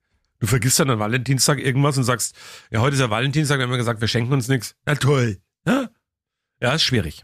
Du 0.45 0.49
vergisst 0.49 0.79
dann 0.79 0.91
an 0.91 0.99
Valentinstag 0.99 1.59
irgendwas 1.59 1.97
und 1.97 2.05
sagst, 2.05 2.37
ja, 2.71 2.83
heute 2.83 2.97
ist 2.97 3.01
ja 3.01 3.09
Valentinstag, 3.09 3.59
wir 3.59 3.63
haben 3.63 3.71
ja 3.71 3.79
gesagt, 3.79 4.03
wir 4.03 4.09
schenken 4.09 4.35
uns 4.35 4.47
nichts. 4.47 4.77
Na 4.85 4.95
toll. 4.95 5.39
Ja, 5.67 5.89
ja 6.61 6.75
ist 6.75 6.83
schwierig. 6.83 7.23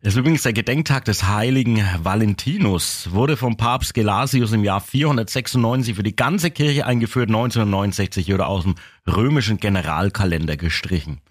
Das 0.00 0.12
ist 0.12 0.16
übrigens 0.20 0.44
der 0.44 0.52
Gedenktag 0.52 1.06
des 1.06 1.26
heiligen 1.26 1.84
Valentinus, 2.04 3.10
wurde 3.10 3.36
vom 3.36 3.56
Papst 3.56 3.94
Gelasius 3.94 4.52
im 4.52 4.62
Jahr 4.62 4.80
496 4.80 5.96
für 5.96 6.04
die 6.04 6.14
ganze 6.14 6.52
Kirche 6.52 6.86
eingeführt, 6.86 7.30
1969 7.30 8.32
oder 8.32 8.46
aus 8.46 8.62
dem 8.62 8.76
römischen 9.08 9.56
Generalkalender 9.56 10.56
gestrichen. 10.56 11.22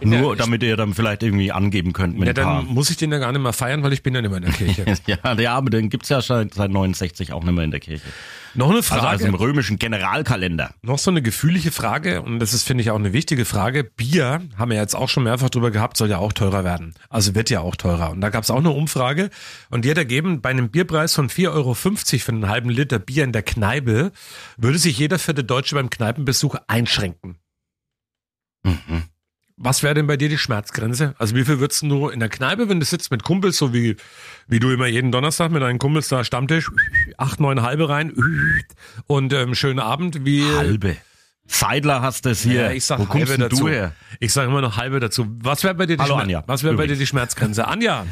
Nur 0.00 0.34
ich- 0.34 0.38
damit 0.38 0.62
ihr 0.62 0.76
dann 0.76 0.92
vielleicht 0.94 1.22
irgendwie 1.22 1.52
angeben 1.52 1.92
könnt 1.94 2.18
mit 2.18 2.26
Ja, 2.26 2.34
dann 2.34 2.66
muss 2.66 2.90
ich 2.90 2.96
den 2.98 3.10
ja 3.12 3.18
gar 3.18 3.32
nicht 3.32 3.40
mehr 3.40 3.54
feiern, 3.54 3.82
weil 3.82 3.92
ich 3.94 4.02
bin 4.02 4.14
ja 4.14 4.20
nicht 4.20 4.28
mehr 4.30 4.38
in 4.38 4.44
der 4.44 4.52
Kirche. 4.52 4.84
Ja, 5.06 5.32
ja, 5.38 5.54
aber 5.54 5.70
den 5.70 5.88
gibt's 5.88 6.08
ja 6.10 6.20
schon 6.20 6.50
seit 6.52 6.70
69 6.70 7.32
auch 7.32 7.42
nicht 7.42 7.54
mehr 7.54 7.64
in 7.64 7.70
der 7.70 7.80
Kirche. 7.80 8.04
Noch 8.54 8.68
eine 8.68 8.76
Also, 8.78 8.94
Frage. 8.94 9.06
also 9.08 9.26
im 9.26 9.34
römischen 9.34 9.78
Generalkalender. 9.78 10.74
Noch 10.82 10.98
so 10.98 11.10
eine 11.10 11.20
gefühlige 11.22 11.70
Frage, 11.70 12.22
und 12.22 12.40
das 12.40 12.52
ist, 12.54 12.62
finde 12.64 12.82
ich, 12.82 12.90
auch 12.90 12.96
eine 12.98 13.12
wichtige 13.12 13.44
Frage. 13.44 13.84
Bier, 13.84 14.42
haben 14.56 14.70
wir 14.70 14.78
jetzt 14.78 14.94
auch 14.96 15.08
schon 15.08 15.24
mehrfach 15.24 15.50
drüber 15.50 15.70
gehabt, 15.70 15.96
soll 15.96 16.08
ja 16.10 16.18
auch 16.18 16.32
teurer 16.32 16.64
werden. 16.64 16.94
Also 17.10 17.34
wird 17.34 17.50
ja 17.50 17.60
auch 17.60 17.76
teurer. 17.76 18.10
Und 18.10 18.20
da 18.22 18.30
gab 18.30 18.44
es 18.44 18.50
auch 18.50 18.58
eine 18.58 18.70
Umfrage, 18.70 19.30
und 19.70 19.84
die 19.84 19.90
hat 19.90 19.98
ergeben, 19.98 20.40
bei 20.40 20.50
einem 20.50 20.70
Bierpreis 20.70 21.14
von 21.14 21.28
4,50 21.28 21.52
Euro 21.52 21.74
für 21.74 22.32
einen 22.32 22.48
halben 22.48 22.70
Liter 22.70 22.98
Bier 22.98 23.24
in 23.24 23.32
der 23.32 23.42
Kneipe, 23.42 24.12
würde 24.56 24.78
sich 24.78 24.98
jeder 24.98 25.18
vierte 25.18 25.44
Deutsche 25.44 25.74
beim 25.74 25.90
Kneipenbesuch 25.90 26.56
einschränken. 26.66 27.36
Mhm. 28.64 29.04
Was 29.58 29.82
wäre 29.82 29.94
denn 29.94 30.06
bei 30.06 30.18
dir 30.18 30.28
die 30.28 30.36
Schmerzgrenze? 30.36 31.14
Also 31.18 31.34
wie 31.34 31.44
viel 31.44 31.58
würdest 31.60 31.80
du 31.82 32.08
in 32.08 32.20
der 32.20 32.28
Kneipe, 32.28 32.68
wenn 32.68 32.78
du 32.78 32.84
sitzt 32.84 33.10
mit 33.10 33.22
Kumpels, 33.22 33.56
so 33.56 33.72
wie, 33.72 33.96
wie 34.48 34.58
du 34.60 34.70
immer 34.70 34.86
jeden 34.86 35.12
Donnerstag 35.12 35.50
mit 35.50 35.62
deinen 35.62 35.78
Kumpels 35.78 36.08
da 36.08 36.24
Stammtisch, 36.24 36.70
acht, 37.16 37.40
neun 37.40 37.62
halbe 37.62 37.88
rein 37.88 38.12
und 39.06 39.32
ähm, 39.32 39.54
schönen 39.54 39.78
Abend, 39.78 40.24
wie... 40.26 40.44
Halbe. 40.44 40.96
Seidler 41.48 42.02
hast 42.02 42.26
es 42.26 42.42
hier. 42.42 42.62
Ja, 42.62 42.70
ich 42.72 42.84
sag 42.84 42.98
Wo 42.98 43.08
halbe 43.08 43.38
dazu. 43.38 43.56
du 43.64 43.68
her? 43.68 43.92
Ich 44.20 44.32
sage 44.32 44.50
immer 44.50 44.60
noch 44.60 44.76
halbe 44.76 44.98
dazu. 45.00 45.26
Was 45.40 45.62
wäre 45.64 45.74
bei 45.76 45.86
dir 45.86 45.96
die 45.96 46.02
Hallo, 46.02 46.14
Schmer- 46.16 46.22
Anja. 46.22 46.44
Was 46.48 46.62
wäre 46.64 46.74
bei 46.74 46.86
dir 46.88 46.96
die 46.96 47.06
Schmerzgrenze? 47.06 47.66
Anja. 47.68 48.04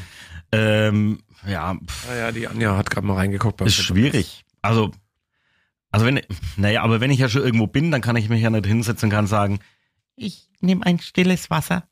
Ähm, 0.52 1.18
ja, 1.46 1.72
Ah 2.10 2.14
ja, 2.16 2.32
die 2.32 2.46
Anja 2.46 2.76
hat 2.76 2.90
gerade 2.90 3.06
mal 3.06 3.14
reingeguckt. 3.16 3.60
ist 3.60 3.74
schwierig. 3.74 4.44
Also, 4.62 4.92
also 5.90 6.06
wenn, 6.06 6.20
naja, 6.56 6.82
aber 6.82 7.00
wenn 7.00 7.10
ich 7.10 7.18
ja 7.18 7.28
schon 7.28 7.42
irgendwo 7.42 7.66
bin, 7.66 7.90
dann 7.90 8.00
kann 8.00 8.14
ich 8.16 8.28
mich 8.28 8.40
ja 8.40 8.50
nicht 8.50 8.66
hinsetzen 8.66 9.08
und 9.08 9.10
kann 9.14 9.26
sagen, 9.26 9.58
ich 10.16 10.48
nehme 10.60 10.84
ein 10.86 10.98
stilles 11.00 11.50
Wasser. 11.50 11.84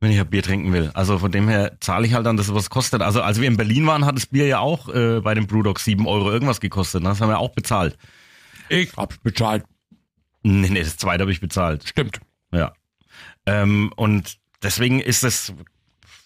Wenn 0.00 0.10
ich 0.10 0.20
ein 0.20 0.28
Bier 0.28 0.42
trinken 0.42 0.72
will. 0.72 0.90
Also 0.94 1.18
von 1.18 1.32
dem 1.32 1.48
her 1.48 1.78
zahle 1.80 2.06
ich 2.06 2.12
halt 2.12 2.26
dann 2.26 2.36
das, 2.36 2.52
was 2.52 2.64
es 2.64 2.70
kostet. 2.70 3.00
Also 3.00 3.22
als 3.22 3.40
wir 3.40 3.48
in 3.48 3.56
Berlin 3.56 3.86
waren, 3.86 4.04
hat 4.04 4.16
das 4.16 4.26
Bier 4.26 4.46
ja 4.46 4.58
auch 4.58 4.88
äh, 4.88 5.20
bei 5.20 5.34
dem 5.34 5.46
Brewdog 5.46 5.80
7 5.80 6.06
Euro 6.06 6.30
irgendwas 6.30 6.60
gekostet. 6.60 7.02
ne? 7.02 7.08
Das 7.10 7.20
haben 7.20 7.30
wir 7.30 7.38
auch 7.38 7.54
bezahlt. 7.54 7.96
Ich 8.68 8.96
hab's 8.96 9.18
bezahlt. 9.18 9.64
Nee, 10.42 10.68
nee, 10.68 10.82
das 10.82 10.98
zweite 10.98 11.22
habe 11.22 11.32
ich 11.32 11.40
bezahlt. 11.40 11.88
Stimmt. 11.88 12.20
Ja. 12.52 12.74
Ähm, 13.46 13.92
und 13.96 14.38
deswegen 14.62 15.00
ist 15.00 15.22
das, 15.22 15.54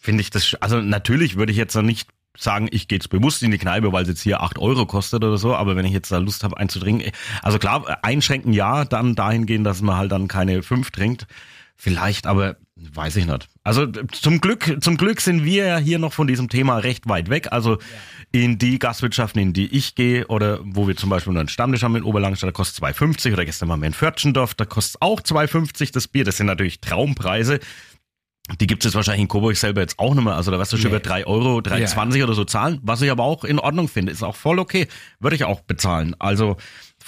finde 0.00 0.22
ich 0.22 0.30
das, 0.30 0.56
also 0.60 0.80
natürlich 0.80 1.36
würde 1.36 1.52
ich 1.52 1.58
jetzt 1.58 1.74
noch 1.74 1.82
nicht 1.82 2.08
sagen, 2.36 2.68
ich 2.70 2.88
gehe 2.88 2.98
jetzt 2.98 3.10
bewusst 3.10 3.42
in 3.42 3.50
die 3.50 3.58
Kneipe, 3.58 3.92
weil 3.92 4.02
es 4.02 4.08
jetzt 4.08 4.22
hier 4.22 4.42
8 4.42 4.58
Euro 4.58 4.86
kostet 4.86 5.24
oder 5.24 5.38
so, 5.38 5.54
aber 5.54 5.76
wenn 5.76 5.84
ich 5.84 5.92
jetzt 5.92 6.12
da 6.12 6.18
Lust 6.18 6.44
habe 6.44 6.56
einzutrinken, 6.56 7.10
also 7.42 7.58
klar, 7.58 7.98
einschränken 8.02 8.52
ja, 8.52 8.84
dann 8.84 9.14
dahingehend, 9.14 9.66
dass 9.66 9.82
man 9.82 9.96
halt 9.96 10.12
dann 10.12 10.28
keine 10.28 10.62
5 10.62 10.90
trinkt, 10.90 11.26
vielleicht, 11.76 12.26
aber 12.26 12.56
Weiß 12.80 13.16
ich 13.16 13.26
nicht. 13.26 13.48
Also 13.64 13.86
zum 13.86 14.40
Glück, 14.40 14.76
zum 14.80 14.96
Glück 14.96 15.20
sind 15.20 15.44
wir 15.44 15.66
ja 15.66 15.78
hier 15.78 15.98
noch 15.98 16.12
von 16.12 16.28
diesem 16.28 16.48
Thema 16.48 16.78
recht 16.78 17.08
weit 17.08 17.28
weg. 17.28 17.48
Also 17.50 17.78
in 18.30 18.58
die 18.58 18.78
Gastwirtschaften, 18.78 19.42
in 19.42 19.52
die 19.52 19.66
ich 19.66 19.96
gehe 19.96 20.26
oder 20.28 20.60
wo 20.62 20.86
wir 20.86 20.96
zum 20.96 21.10
Beispiel 21.10 21.36
einen 21.36 21.48
Stammtisch 21.48 21.82
haben 21.82 21.96
in 21.96 22.04
Oberlangstadt, 22.04 22.48
da 22.48 22.52
kostet 22.52 22.84
2,50 22.84 23.32
oder 23.32 23.44
gestern 23.44 23.68
waren 23.68 23.80
wir 23.80 23.88
in 23.88 23.94
Pförtschendorf, 23.94 24.54
da 24.54 24.64
kostet 24.64 25.02
auch 25.02 25.20
2,50 25.20 25.92
das 25.92 26.06
Bier. 26.06 26.24
Das 26.24 26.36
sind 26.36 26.46
natürlich 26.46 26.80
Traumpreise. 26.80 27.58
Die 28.60 28.66
gibt 28.66 28.82
es 28.82 28.88
jetzt 28.88 28.94
wahrscheinlich 28.94 29.22
in 29.22 29.28
Coburg 29.28 29.56
selber 29.56 29.82
jetzt 29.82 29.98
auch 29.98 30.14
nicht 30.14 30.24
mehr. 30.24 30.34
Also 30.34 30.50
da 30.50 30.58
wirst 30.58 30.72
du 30.72 30.76
schon 30.78 30.90
Nee. 30.90 30.96
über 30.96 31.00
3 31.00 31.26
Euro, 31.26 31.58
3,20 31.58 32.24
oder 32.24 32.32
so 32.32 32.44
zahlen, 32.44 32.78
was 32.82 33.02
ich 33.02 33.10
aber 33.10 33.22
auch 33.24 33.44
in 33.44 33.58
Ordnung 33.58 33.88
finde. 33.88 34.10
Ist 34.10 34.22
auch 34.22 34.36
voll 34.36 34.58
okay. 34.58 34.88
Würde 35.20 35.36
ich 35.36 35.44
auch 35.44 35.60
bezahlen. 35.60 36.16
Also 36.18 36.56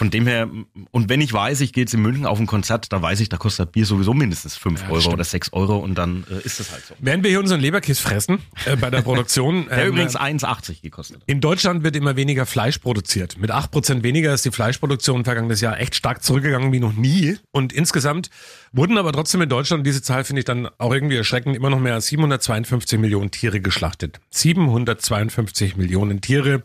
von 0.01 0.09
dem 0.09 0.27
her, 0.27 0.49
und 0.93 1.11
wenn 1.11 1.21
ich 1.21 1.31
weiß, 1.31 1.61
ich 1.61 1.75
gehe 1.75 1.85
jetzt 1.85 1.93
in 1.93 2.01
München 2.01 2.25
auf 2.25 2.41
ein 2.41 2.47
Konzert, 2.47 2.91
da 2.91 3.03
weiß 3.03 3.21
ich, 3.21 3.29
da 3.29 3.37
kostet 3.37 3.67
das 3.67 3.73
Bier 3.73 3.85
sowieso 3.85 4.15
mindestens 4.15 4.57
5 4.57 4.85
Euro 4.89 5.01
stimmt. 5.01 5.13
oder 5.13 5.25
6 5.25 5.53
Euro 5.53 5.77
und 5.77 5.95
dann 5.95 6.25
äh, 6.31 6.43
ist 6.43 6.59
es 6.59 6.73
halt 6.73 6.87
so. 6.87 6.95
Während 7.01 7.23
wir 7.23 7.29
hier 7.29 7.39
unseren 7.39 7.61
Leberkiss 7.61 8.01
fressen 8.01 8.39
äh, 8.65 8.77
bei 8.77 8.89
der 8.89 9.03
Produktion. 9.03 9.67
Der 9.69 9.83
ähm, 9.83 9.89
übrigens 9.89 10.17
1,80 10.17 10.81
gekostet. 10.81 11.23
In 11.27 11.43
Deutschland 11.43 11.85
wird 11.85 11.97
immer 11.97 12.17
weniger 12.17 12.47
Fleisch 12.47 12.79
produziert. 12.79 13.37
Mit 13.37 13.51
8% 13.51 14.03
weniger 14.03 14.33
ist 14.33 14.47
die 14.47 14.51
Fleischproduktion 14.51 15.25
vergangenes 15.25 15.61
Jahr 15.61 15.79
echt 15.79 15.95
stark 15.95 16.25
zurückgegangen 16.25 16.73
wie 16.73 16.81
noch 16.81 16.95
nie. 16.95 17.37
Und 17.53 17.75
insgesamt 17.75 18.31
wurden 18.73 18.97
aber 18.97 19.13
trotzdem 19.13 19.43
in 19.43 19.51
Deutschland, 19.51 19.87
diese 19.87 20.01
Zahl 20.01 20.25
finde 20.25 20.41
ich 20.41 20.47
dann 20.47 20.71
auch 20.79 20.95
irgendwie 20.95 21.17
erschreckend, 21.17 21.55
immer 21.55 21.69
noch 21.69 21.79
mehr 21.79 21.93
als 21.93 22.07
752 22.07 22.99
Millionen 22.99 23.31
Tiere 23.33 23.61
geschlachtet. 23.61 24.19
752 24.31 25.77
Millionen 25.77 26.23
Tiere. 26.23 26.63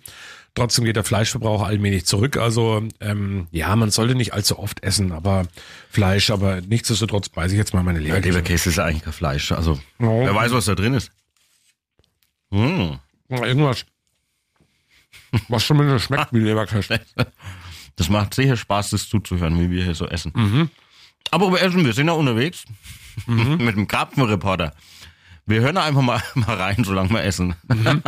Trotzdem 0.56 0.86
geht 0.86 0.96
der 0.96 1.04
Fleischverbrauch 1.04 1.62
allmählich 1.64 2.06
zurück. 2.06 2.38
Also 2.38 2.82
ähm, 3.02 3.48
ja, 3.52 3.76
man 3.76 3.92
sollte 3.92 4.16
nicht 4.16 4.34
allzu 4.34 4.58
oft 4.58 4.82
essen, 4.84 5.12
aber 5.12 5.46
Fleisch, 5.90 6.30
aber 6.32 6.62
nichtsdestotrotz 6.62 7.28
beiße 7.30 7.54
ich 7.54 7.58
jetzt 7.60 7.74
mal 7.74 7.84
meine 7.84 8.00
Ja, 8.00 8.06
Leberkäse. 8.16 8.38
Leberkäse 8.38 8.70
ist 8.70 8.76
ja 8.78 8.86
eigentlich 8.86 9.04
kein 9.04 9.14
Fleisch. 9.14 9.52
Also, 9.52 9.74
Oh. 10.00 10.22
wer 10.26 10.34
weiß, 10.34 10.52
was 10.54 10.66
da 10.66 10.76
drin 10.76 10.94
ist. 10.94 11.12
Hm. 12.52 13.00
Irgendwas, 13.30 13.86
was 15.50 15.66
zumindest 15.68 16.06
schmeckt 16.06 16.32
wie 16.34 16.40
Leberkäse. 16.40 17.00
Das 17.98 18.10
macht 18.10 18.34
sicher 18.34 18.58
Spaß, 18.58 18.90
das 18.90 19.08
zuzuhören, 19.08 19.58
wie 19.58 19.72
wir 19.72 19.86
hier 19.86 19.96
so 19.96 20.06
essen. 20.06 20.34
Mhm. 20.36 20.70
Aber 21.32 21.48
über 21.48 21.62
Essen, 21.62 21.86
wir 21.86 21.94
sind 21.94 22.08
ja 22.08 22.14
unterwegs 22.14 22.66
mit 23.26 23.78
dem 23.78 23.88
Krapfenreporter. 23.88 24.74
Wir 25.46 25.62
hören 25.62 25.78
einfach 25.78 26.02
mal, 26.02 26.22
mal 26.36 26.58
rein, 26.58 26.84
solange 26.84 27.10
wir 27.12 27.24
essen. 27.24 27.56
Mhm. 27.70 28.04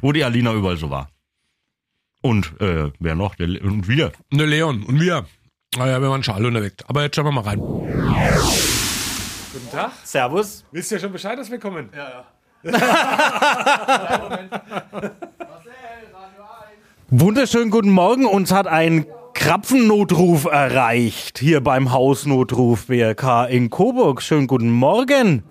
Wo 0.00 0.10
die 0.10 0.24
Alina 0.24 0.52
überall 0.52 0.76
so 0.78 0.90
war. 0.90 1.10
Und 2.22 2.52
äh, 2.60 2.90
wer 2.98 3.14
noch? 3.14 3.34
Der, 3.34 3.46
Le- 3.46 3.60
und 3.60 3.88
wir. 3.88 4.12
Ne, 4.30 4.44
Leon 4.44 4.82
und 4.82 5.00
wir. 5.00 5.24
Naja, 5.76 6.00
wir 6.02 6.10
waren 6.10 6.22
schon 6.22 6.34
alle 6.34 6.48
unterwegs. 6.48 6.84
Aber 6.86 7.02
jetzt 7.02 7.16
schauen 7.16 7.24
wir 7.26 7.32
mal 7.32 7.44
rein. 7.44 7.58
Guten 9.52 9.70
Tag. 9.72 9.92
Servus. 10.04 10.64
Wisst 10.72 10.92
ihr 10.92 10.98
schon 10.98 11.12
Bescheid, 11.12 11.38
dass 11.38 11.50
wir 11.50 11.58
kommen? 11.58 11.88
Ja. 11.96 12.24
Wunderschönen 17.08 17.70
guten 17.70 17.90
Morgen. 17.90 18.26
Uns 18.26 18.52
hat 18.52 18.66
ein 18.66 19.06
Krapfennotruf 19.32 20.44
erreicht 20.44 21.38
hier 21.38 21.62
beim 21.62 21.90
Hausnotruf 21.92 22.88
BRK 22.88 23.46
in 23.46 23.70
Coburg. 23.70 24.20
Schönen 24.20 24.46
guten 24.46 24.70
Morgen. 24.70 25.42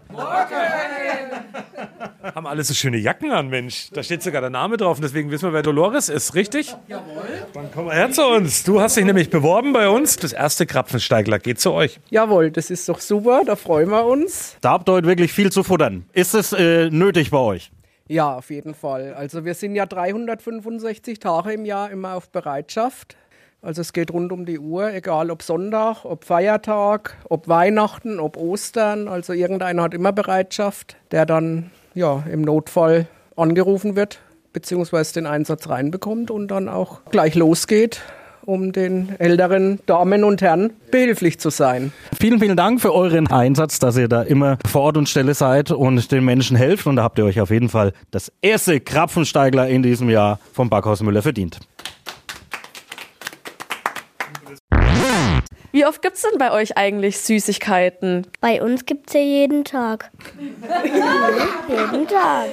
Haben 2.36 2.48
alle 2.48 2.64
so 2.64 2.74
schöne 2.74 2.98
Jacken 2.98 3.32
an, 3.32 3.50
Mensch. 3.50 3.90
Da 3.92 4.04
steht 4.04 4.22
sogar 4.24 4.42
der 4.42 4.50
Name 4.50 4.78
drauf 4.78 4.98
und 4.98 5.04
deswegen 5.04 5.32
wissen 5.32 5.50
wir, 5.50 5.54
wer 5.54 5.64
Dolores 5.64 6.10
ist, 6.10 6.36
richtig? 6.36 6.76
Jawohl. 6.88 7.24
Dann 7.54 7.70
komm 7.74 7.86
mal 7.86 7.96
her 7.96 8.12
zu 8.12 8.26
uns. 8.26 8.64
Du 8.64 8.82
hast 8.82 8.98
dich 8.98 9.06
nämlich 9.06 9.30
beworben 9.30 9.74
bei 9.74 9.90
uns. 9.90 10.18
Das 10.18 10.34
erste 10.34 10.66
Krapfensteigler 10.66 11.40
geht 11.40 11.60
zu 11.60 11.72
euch. 11.72 12.00
Jawohl, 12.10 12.52
das 12.52 12.70
ist 12.70 12.88
doch 12.90 13.00
super, 13.00 13.44
da 13.46 13.56
freuen 13.56 13.90
wir 13.90 14.06
uns. 14.06 14.58
Da 14.62 14.72
habt 14.72 14.90
ihr 14.90 14.94
heute 14.94 15.08
wirklich 15.08 15.34
viel 15.34 15.52
zu 15.52 15.64
futtern. 15.64 16.06
Ist 16.14 16.34
es 16.34 16.54
äh, 16.54 16.90
nötig 16.90 17.32
bei 17.32 17.40
euch? 17.40 17.72
Ja, 18.08 18.36
auf 18.36 18.50
jeden 18.50 18.74
Fall. 18.74 19.14
Also 19.14 19.46
wir 19.46 19.54
sind 19.54 19.76
ja 19.76 19.86
365 19.86 21.20
Tage 21.20 21.54
im 21.54 21.66
Jahr 21.66 21.92
immer 21.92 22.16
auf 22.16 22.30
Bereitschaft. 22.30 23.16
Also 23.62 23.82
es 23.82 23.92
geht 23.92 24.12
rund 24.12 24.32
um 24.32 24.46
die 24.46 24.58
Uhr, 24.58 24.94
egal 24.94 25.30
ob 25.30 25.44
Sonntag, 25.44 26.06
ob 26.06 26.24
Feiertag, 26.24 27.18
ob 27.30 27.48
Weihnachten, 27.48 28.20
ob 28.20 28.38
Ostern. 28.38 29.08
Also 29.08 29.34
irgendeiner 29.34 29.84
hat 29.84 29.94
immer 29.94 30.14
Bereitschaft, 30.14 30.96
der 31.12 31.26
dann 31.26 31.70
ja 31.94 32.24
im 32.32 32.42
Notfall 32.42 33.08
angerufen 33.36 33.96
wird, 33.96 34.20
beziehungsweise 34.54 35.14
den 35.14 35.26
Einsatz 35.26 35.70
reinbekommt 35.70 36.32
und 36.32 36.50
dann 36.50 36.70
auch 36.70 37.02
gleich 37.12 37.36
losgeht, 37.36 38.02
um 38.46 38.72
den 38.72 39.10
älteren 39.20 39.80
Damen 39.86 40.24
und 40.24 40.42
Herren 40.42 40.74
behilflich 40.92 41.40
zu 41.40 41.50
sein. 41.50 41.92
Vielen, 42.20 42.40
vielen 42.40 42.58
Dank 42.58 42.82
für 42.82 42.94
euren 42.94 43.28
Einsatz, 43.28 43.80
dass 43.80 43.96
ihr 43.98 44.08
da 44.08 44.24
immer 44.24 44.58
vor 44.68 44.82
Ort 44.82 44.98
und 44.98 45.08
Stelle 45.08 45.34
seid 45.34 45.72
und 45.72 46.12
den 46.12 46.26
Menschen 46.26 46.58
helft. 46.58 46.88
Und 46.88 46.96
da 46.96 47.04
habt 47.04 47.20
ihr 47.20 47.26
euch 47.26 47.40
auf 47.40 47.52
jeden 47.52 47.70
Fall 47.70 47.94
das 48.12 48.32
erste 48.42 48.80
Krapfensteigler 48.80 49.68
in 49.68 49.84
diesem 49.84 50.10
Jahr 50.10 50.40
vom 50.54 50.70
Backhaus 50.70 51.02
Müller 51.04 51.22
verdient. 51.22 51.60
Wie 55.72 55.86
oft 55.86 56.02
gibt's 56.02 56.24
denn 56.24 56.38
bei 56.40 56.52
euch 56.52 56.78
eigentlich 56.78 57.20
Süßigkeiten? 57.20 58.28
Bei 58.42 58.62
uns 58.62 58.86
gibt's 58.86 59.14
ja 59.14 59.20
jeden 59.20 59.64
Tag. 59.66 60.10
jeden 61.70 62.08
Tag. 62.08 62.48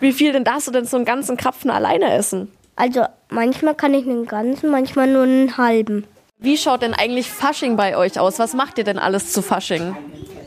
Wie 0.00 0.12
viel 0.12 0.32
denn 0.32 0.44
darfst 0.44 0.66
du 0.68 0.72
denn 0.72 0.84
so 0.84 0.96
einen 0.96 1.06
ganzen 1.06 1.36
Krapfen 1.36 1.70
alleine 1.70 2.12
essen? 2.12 2.50
Also 2.74 3.04
manchmal 3.30 3.74
kann 3.74 3.94
ich 3.94 4.04
einen 4.06 4.26
ganzen, 4.26 4.70
manchmal 4.70 5.06
nur 5.06 5.22
einen 5.22 5.56
halben. 5.56 6.04
Wie 6.38 6.58
schaut 6.58 6.82
denn 6.82 6.92
eigentlich 6.94 7.30
Fasching 7.30 7.76
bei 7.76 7.96
euch 7.96 8.18
aus? 8.20 8.38
Was 8.38 8.52
macht 8.52 8.76
ihr 8.78 8.84
denn 8.84 8.98
alles 8.98 9.32
zu 9.32 9.40
Fasching? 9.40 9.96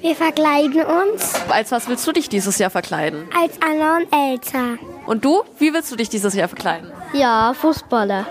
Wir 0.02 0.16
verkleiden 0.16 0.82
uns 0.84 1.34
Als 1.50 1.72
was 1.74 1.90
willst 1.90 2.08
du 2.08 2.12
dich 2.14 2.30
dieses 2.30 2.58
Jahr 2.58 2.70
verkleiden? 2.70 3.28
als 3.38 3.54
Anna 3.62 3.98
und 3.98 4.08
Elsa. 4.14 4.78
Und 5.08 5.26
du? 5.26 5.42
Wie 5.58 5.74
willst 5.74 5.92
du 5.92 5.96
dich 5.96 6.10
dieses 6.10 6.36
Jahr 6.36 6.48
verkleiden? 6.48 6.92
Ja, 7.14 7.54
Fußballer. 7.54 8.28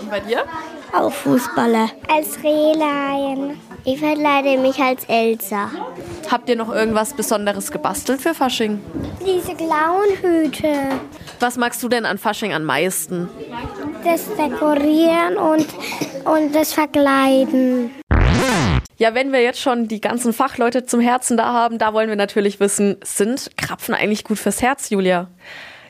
Und 0.00 0.10
bei 0.10 0.20
dir? 0.20 0.44
Auch 0.92 1.12
Fußballer. 1.12 1.88
Als 2.08 2.42
Rehlein. 2.42 3.58
Ich 3.84 3.98
verkleide 3.98 4.58
mich 4.58 4.78
als 4.78 5.04
Elsa. 5.04 5.70
Habt 6.30 6.48
ihr 6.48 6.56
noch 6.56 6.72
irgendwas 6.72 7.14
Besonderes 7.14 7.70
gebastelt 7.72 8.20
für 8.20 8.34
Fasching? 8.34 8.80
Diese 9.24 9.54
Clownhüte. 9.54 10.72
Was 11.40 11.56
magst 11.56 11.82
du 11.82 11.88
denn 11.88 12.04
an 12.04 12.18
Fasching 12.18 12.52
am 12.52 12.64
meisten? 12.64 13.28
Das 14.04 14.26
Dekorieren 14.36 15.36
und, 15.36 15.66
und 16.24 16.54
das 16.54 16.72
Verkleiden. 16.74 17.90
Ja, 18.98 19.14
wenn 19.14 19.32
wir 19.32 19.42
jetzt 19.42 19.60
schon 19.60 19.88
die 19.88 20.00
ganzen 20.00 20.32
Fachleute 20.32 20.84
zum 20.84 21.00
Herzen 21.00 21.36
da 21.36 21.52
haben, 21.52 21.78
da 21.78 21.92
wollen 21.92 22.08
wir 22.08 22.16
natürlich 22.16 22.60
wissen, 22.60 22.98
sind 23.02 23.50
Krapfen 23.56 23.94
eigentlich 23.94 24.24
gut 24.24 24.38
fürs 24.38 24.62
Herz, 24.62 24.90
Julia? 24.90 25.28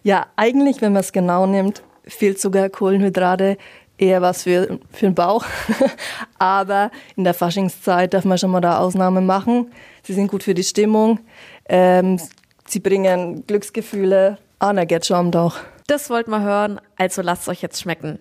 Ja, 0.02 0.26
eigentlich, 0.36 0.80
wenn 0.80 0.92
man 0.92 1.00
es 1.00 1.12
genau 1.12 1.46
nimmt, 1.46 1.82
fehlt 2.06 2.40
sogar 2.40 2.68
Kohlenhydrate 2.68 3.58
eher 4.02 4.20
was 4.20 4.42
für, 4.42 4.80
für 4.92 5.06
den 5.06 5.14
Bauch. 5.14 5.44
Aber 6.38 6.90
in 7.16 7.24
der 7.24 7.34
Faschingszeit 7.34 8.12
darf 8.12 8.24
man 8.24 8.36
schon 8.36 8.50
mal 8.50 8.60
da 8.60 8.78
Ausnahmen 8.78 9.24
machen. 9.24 9.72
Sie 10.02 10.12
sind 10.12 10.28
gut 10.28 10.42
für 10.42 10.54
die 10.54 10.64
Stimmung. 10.64 11.20
Ähm, 11.68 12.20
sie 12.66 12.80
bringen 12.80 13.46
Glücksgefühle. 13.46 14.38
Ah, 14.58 14.72
na, 14.72 14.84
geht 14.84 15.06
schon 15.06 15.30
Tag. 15.30 15.64
Das 15.86 16.10
wollt 16.10 16.28
mal 16.28 16.42
hören, 16.42 16.80
also 16.96 17.22
lasst 17.22 17.48
euch 17.48 17.62
jetzt 17.62 17.80
schmecken. 17.80 18.18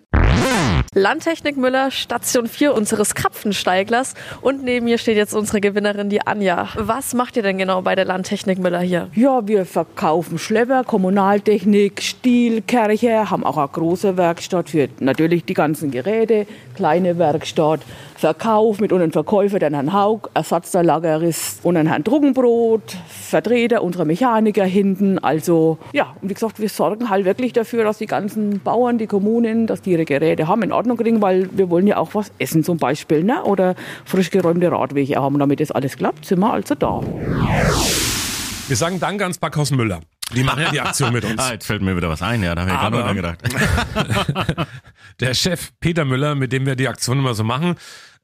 Landtechnik 0.93 1.55
Müller, 1.55 1.89
Station 1.89 2.47
4 2.47 2.73
unseres 2.73 3.15
Krapfensteiglers. 3.15 4.13
Und 4.41 4.63
neben 4.63 4.85
mir 4.85 4.97
steht 4.97 5.15
jetzt 5.15 5.33
unsere 5.33 5.61
Gewinnerin, 5.61 6.09
die 6.09 6.25
Anja. 6.27 6.67
Was 6.75 7.13
macht 7.13 7.37
ihr 7.37 7.43
denn 7.43 7.57
genau 7.57 7.81
bei 7.81 7.95
der 7.95 8.05
Landtechnik 8.05 8.59
Müller 8.59 8.81
hier? 8.81 9.07
Ja, 9.15 9.47
wir 9.47 9.65
verkaufen 9.65 10.37
Schlepper, 10.37 10.83
Kommunaltechnik, 10.83 12.01
Stiel, 12.01 12.61
Kirche, 12.61 13.29
haben 13.29 13.45
auch 13.45 13.57
eine 13.57 13.69
große 13.69 14.17
Werkstatt 14.17 14.69
für 14.69 14.89
natürlich 14.99 15.45
die 15.45 15.53
ganzen 15.53 15.91
Geräte, 15.91 16.45
kleine 16.75 17.17
Werkstatt, 17.17 17.81
Verkauf 18.15 18.79
mit 18.79 18.91
unseren 18.91 19.11
Verkäufer, 19.11 19.57
den 19.57 19.73
Herrn 19.73 19.93
Haug, 19.93 20.29
Ersatzteillagerist 20.35 21.65
und 21.65 21.75
Herrn 21.75 22.03
Druckenbrot, 22.03 22.97
Vertreter 23.07 23.81
unserer 23.81 24.05
Mechaniker 24.05 24.63
hinten. 24.63 25.17
Also 25.19 25.79
ja, 25.91 26.15
und 26.21 26.29
wie 26.29 26.33
gesagt, 26.33 26.59
wir 26.59 26.69
sorgen 26.69 27.09
halt 27.09 27.25
wirklich 27.25 27.53
dafür, 27.53 27.83
dass 27.83 27.97
die 27.97 28.05
ganzen 28.05 28.59
Bauern, 28.59 28.97
die 28.99 29.07
Kommunen, 29.07 29.65
dass 29.65 29.81
die 29.81 29.93
ihre 29.93 30.05
Geräte 30.05 30.47
haben, 30.47 30.70
in 30.71 30.73
Ordnung 30.73 30.97
kriegen, 30.97 31.21
weil 31.21 31.49
wir 31.51 31.69
wollen 31.69 31.85
ja 31.85 31.97
auch 31.97 32.15
was 32.15 32.31
essen 32.39 32.63
zum 32.63 32.77
Beispiel, 32.77 33.23
ne? 33.23 33.43
oder 33.43 33.75
frisch 34.05 34.31
geräumte 34.31 34.71
Radwege 34.71 35.17
haben. 35.17 35.37
Damit 35.37 35.59
das 35.59 35.71
alles 35.71 35.97
klappt, 35.97 36.25
sind 36.25 36.39
wir 36.39 36.51
also 36.51 36.75
da. 36.75 37.01
Wir 38.67 38.77
sagen 38.77 38.99
Danke 38.99 39.25
ans 39.25 39.37
Backhaus 39.37 39.71
Müller. 39.71 39.99
Die 40.33 40.43
machen 40.43 40.61
ja 40.61 40.71
die 40.71 40.79
Aktion 40.79 41.11
mit 41.11 41.25
uns. 41.29 41.39
Ah, 41.39 41.51
jetzt 41.51 41.65
fällt 41.65 41.81
mir 41.81 41.95
wieder 41.97 42.07
was 42.07 42.21
ein, 42.21 42.41
ja, 42.41 42.55
da 42.55 42.61
habe 42.61 42.71
ich 42.71 42.77
gerade 42.77 42.95
noch 42.95 43.03
dran 43.03 43.15
gedacht. 43.15 43.39
der 45.19 45.33
Chef 45.33 45.71
Peter 45.81 46.05
Müller, 46.05 46.35
mit 46.35 46.53
dem 46.53 46.65
wir 46.65 46.77
die 46.77 46.87
Aktion 46.87 47.19
immer 47.19 47.33
so 47.33 47.43
machen. 47.43 47.75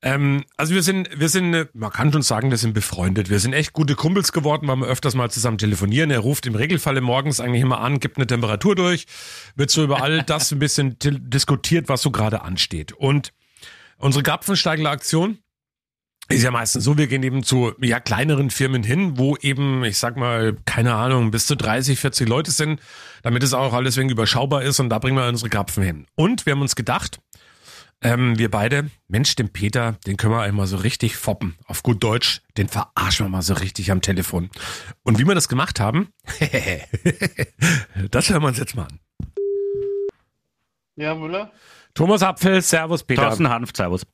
Ähm, 0.04 0.44
also 0.58 0.76
wir 0.76 0.84
sind, 0.84 1.10
wir 1.20 1.30
sind, 1.30 1.70
man 1.74 1.92
kann 1.92 2.12
schon 2.12 2.22
sagen, 2.22 2.52
wir 2.52 2.58
sind 2.58 2.74
befreundet. 2.74 3.30
Wir 3.30 3.40
sind 3.40 3.54
echt 3.54 3.74
gute 3.74 3.96
Kumpels 3.96 4.32
geworden, 4.32 4.68
weil 4.68 4.78
wir 4.78 4.88
öfters 4.88 5.16
mal 5.16 5.32
zusammen 5.32 5.58
telefonieren. 5.58 6.12
Er 6.12 6.20
ruft 6.20 6.46
im 6.46 6.56
Regelfalle 6.56 7.02
morgens 7.02 7.40
eigentlich 7.40 7.64
immer 7.64 7.80
an, 7.80 8.00
gibt 8.00 8.18
eine 8.18 8.28
Temperatur 8.28 8.76
durch, 8.76 9.06
wird 9.56 9.72
so 9.72 9.84
über 9.84 10.02
all 10.04 10.24
das 10.26 10.52
ein 10.52 10.60
bisschen 10.60 10.98
diskutiert, 11.00 11.90
was 11.90 12.02
so 12.02 12.12
gerade 12.12 12.42
ansteht. 12.42 12.94
Und 12.94 13.34
unsere 13.98 14.24
Grapfensteigler 14.24 14.92
Aktion 14.92 15.40
ist 16.30 16.44
ja 16.44 16.52
meistens 16.52 16.84
so, 16.84 16.98
wir 16.98 17.08
gehen 17.08 17.24
eben 17.24 17.44
zu 17.44 17.74
ja, 17.80 18.00
kleineren 18.00 18.50
Firmen 18.50 18.84
hin, 18.84 19.18
wo 19.18 19.38
eben, 19.38 19.84
ich 19.86 19.98
sag 19.98 20.18
mal, 20.18 20.58
keine 20.66 20.94
Ahnung, 20.94 21.32
bis 21.32 21.46
zu 21.48 21.56
30, 21.56 21.98
40 21.98 22.28
Leute 22.28 22.52
sind, 22.52 22.82
damit 23.24 23.44
es 23.44 23.54
auch 23.54 23.74
alles 23.74 23.96
wegen 23.96 24.10
überschaubar 24.10 24.62
ist 24.62 24.80
und 24.80 24.90
da 24.90 25.00
bringen 25.00 25.18
wir 25.18 25.28
unsere 25.28 25.50
Krapfen 25.50 25.84
hin. 25.84 26.06
Und 26.16 26.46
wir 26.46 26.52
haben 26.52 26.62
uns 26.62 26.76
gedacht, 26.76 27.20
ähm, 28.02 28.38
wir 28.38 28.52
beide, 28.52 28.90
Mensch, 29.08 29.36
den 29.36 29.52
Peter, 29.52 29.98
den 30.06 30.18
können 30.18 30.34
wir 30.34 30.42
einmal 30.42 30.68
so 30.68 30.78
richtig 30.78 31.18
foppen. 31.18 31.56
Auf 31.66 31.84
gut 31.84 32.04
Deutsch, 32.04 32.42
den 32.58 32.68
verarschen 32.68 33.26
wir 33.26 33.30
mal 33.30 33.42
so 33.42 33.56
richtig 33.56 33.92
am 33.92 34.02
Telefon. 34.02 34.50
Und 35.04 35.20
wie 35.20 35.26
wir 35.26 35.36
das 35.36 35.50
gemacht 35.50 35.80
haben, 35.80 36.10
das 38.12 38.30
hören 38.30 38.42
wir 38.44 38.48
uns 38.48 38.60
jetzt 38.60 38.76
mal 38.76 38.84
an. 38.84 39.00
Ja, 40.96 41.16
Müller? 41.16 41.52
Thomas 41.94 42.22
Apfel, 42.22 42.62
Servus 42.62 43.04
Peter. 43.04 43.24
Thorsten 43.24 43.50
Hanf, 43.50 43.72
Servus. 43.76 44.06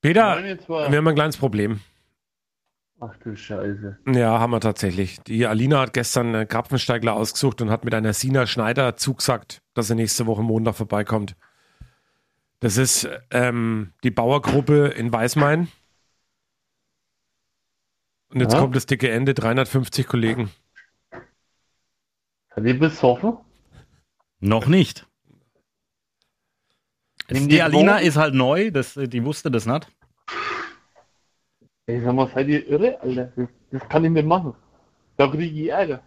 Peter, 0.00 0.42
wir 0.42 0.96
haben 0.96 1.08
ein 1.08 1.14
kleines 1.14 1.36
Problem. 1.36 1.80
Ach 3.00 3.16
du 3.22 3.34
Scheiße. 3.34 3.98
Ja, 4.12 4.38
haben 4.38 4.50
wir 4.50 4.60
tatsächlich. 4.60 5.20
Die 5.20 5.46
Alina 5.46 5.80
hat 5.80 5.94
gestern 5.94 6.34
einen 6.34 6.48
Krapfensteigler 6.48 7.14
ausgesucht 7.14 7.62
und 7.62 7.70
hat 7.70 7.84
mit 7.84 7.94
einer 7.94 8.12
Sina 8.12 8.46
Schneider 8.46 8.96
zugesagt, 8.96 9.62
dass 9.74 9.88
sie 9.88 9.94
nächste 9.94 10.26
Woche 10.26 10.42
Montag 10.42 10.74
vorbeikommt. 10.74 11.34
Das 12.60 12.76
ist 12.76 13.08
ähm, 13.30 13.92
die 14.04 14.10
Bauergruppe 14.10 14.88
in 14.88 15.12
Weißmain. 15.12 15.68
Und 18.28 18.40
jetzt 18.40 18.52
Ja. 18.52 18.60
kommt 18.60 18.76
das 18.76 18.86
dicke 18.86 19.10
Ende, 19.10 19.34
350 19.34 20.06
Kollegen. 20.06 20.50
Hat 22.50 22.64
die 22.64 22.74
besoffen? 22.74 23.38
Noch 24.40 24.66
nicht. 24.66 25.06
Nimm 27.30 27.44
Die 27.44 27.48
die 27.56 27.62
Alina 27.62 27.94
Drogen? 27.94 28.06
ist 28.06 28.16
halt 28.16 28.34
neu, 28.34 28.70
das, 28.70 28.94
die 28.94 29.24
wusste 29.24 29.50
das 29.50 29.66
nicht. 29.66 29.90
Ey, 31.86 32.00
sag 32.02 32.14
mal, 32.14 32.28
seid 32.28 32.48
ihr 32.48 32.66
irre, 32.68 33.00
Alter? 33.00 33.32
Das, 33.36 33.48
das 33.70 33.88
kann 33.88 34.04
ich 34.04 34.10
nicht 34.10 34.26
machen. 34.26 34.54
Da 35.16 35.28
krieg 35.28 35.52
ich 35.52 35.68
Ärger. 35.68 36.02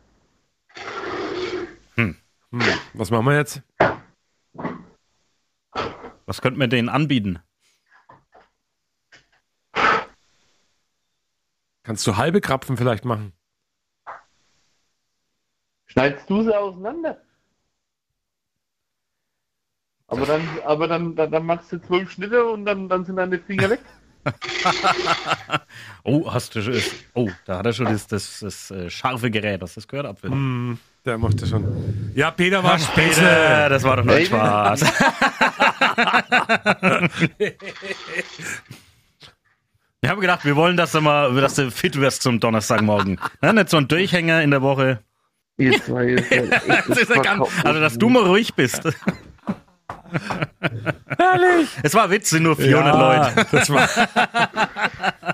Hm, 1.96 2.16
was 2.94 3.12
machen 3.12 3.26
wir 3.26 3.38
jetzt? 3.38 3.62
Was 6.34 6.42
könnten 6.42 6.60
wir 6.60 6.68
denen 6.68 6.90
anbieten? 6.90 7.38
Kannst 11.84 12.08
du 12.08 12.18
halbe 12.18 12.42
Krapfen 12.42 12.76
vielleicht 12.76 13.06
machen? 13.06 13.34
Schneidest 15.86 16.28
du 16.28 16.42
sie 16.42 16.58
auseinander? 16.58 17.22
Aber 20.08 20.26
dann, 20.26 20.42
aber 20.66 20.88
dann, 20.88 21.16
dann, 21.16 21.30
dann 21.30 21.46
machst 21.46 21.72
du 21.72 21.80
zwölf 21.80 22.10
Schnitte 22.10 22.44
und 22.44 22.66
dann, 22.66 22.90
dann 22.90 23.06
sind 23.06 23.18
deine 23.18 23.38
Finger 23.38 23.70
weg. 23.70 23.82
Oh, 26.06 26.30
hast 26.34 26.54
du 26.56 26.62
schon. 26.62 26.82
Oh, 27.14 27.30
da 27.46 27.60
hat 27.60 27.66
er 27.66 27.74
schon 27.74 27.86
das, 27.86 28.08
das, 28.08 28.40
das, 28.42 28.72
äh, 28.72 28.90
scharfe 28.90 29.32
Gerät, 29.32 29.62
hast 29.62 29.78
du 29.78 29.80
das 29.80 29.88
gehört, 29.88 30.06
Apfel? 30.06 30.32
Hm, 30.32 30.78
der 31.06 31.18
macht 31.18 31.42
das 31.42 31.50
schon. 31.50 32.12
Ja, 32.14 32.32
Peter 32.32 32.62
war 32.62 32.78
Peter, 32.78 32.92
Späße. 32.92 33.22
das 33.70 33.84
war 33.84 33.98
doch 33.98 34.04
nur 34.04 34.20
Spaß. 34.20 34.84
Ich 40.02 40.10
habe 40.10 40.20
gedacht, 40.20 40.44
wir 40.44 40.56
wollen, 40.58 40.76
dass 40.76 40.92
du 40.92 41.00
mal, 41.02 41.34
dass 41.36 41.56
du 41.56 41.72
fit 41.72 42.00
wirst 42.00 42.24
zum 42.24 42.40
Donnerstagmorgen. 42.40 43.20
Ja, 43.42 43.54
nicht 43.54 43.70
so 43.70 43.78
ein 43.78 43.88
Durchhänger 43.88 44.42
in 44.42 44.52
der 44.52 44.62
Woche. 44.62 45.00
Ja 45.58 45.70
Das 46.88 46.98
ist 46.98 47.10
ja 47.12 47.22
ganz, 47.22 47.48
also, 47.64 47.80
dass 47.80 47.96
du 48.00 48.10
mal 48.10 48.24
ruhig 48.24 48.56
bist. 48.56 48.82
Herrlich. 51.18 51.70
Es 51.84 51.94
war 51.94 52.10
Witz, 52.10 52.32
sind 52.32 52.44
nur 52.44 52.56
400 52.56 52.96
Leute. 52.96 53.48
Das 53.52 53.70
war, 53.70 53.88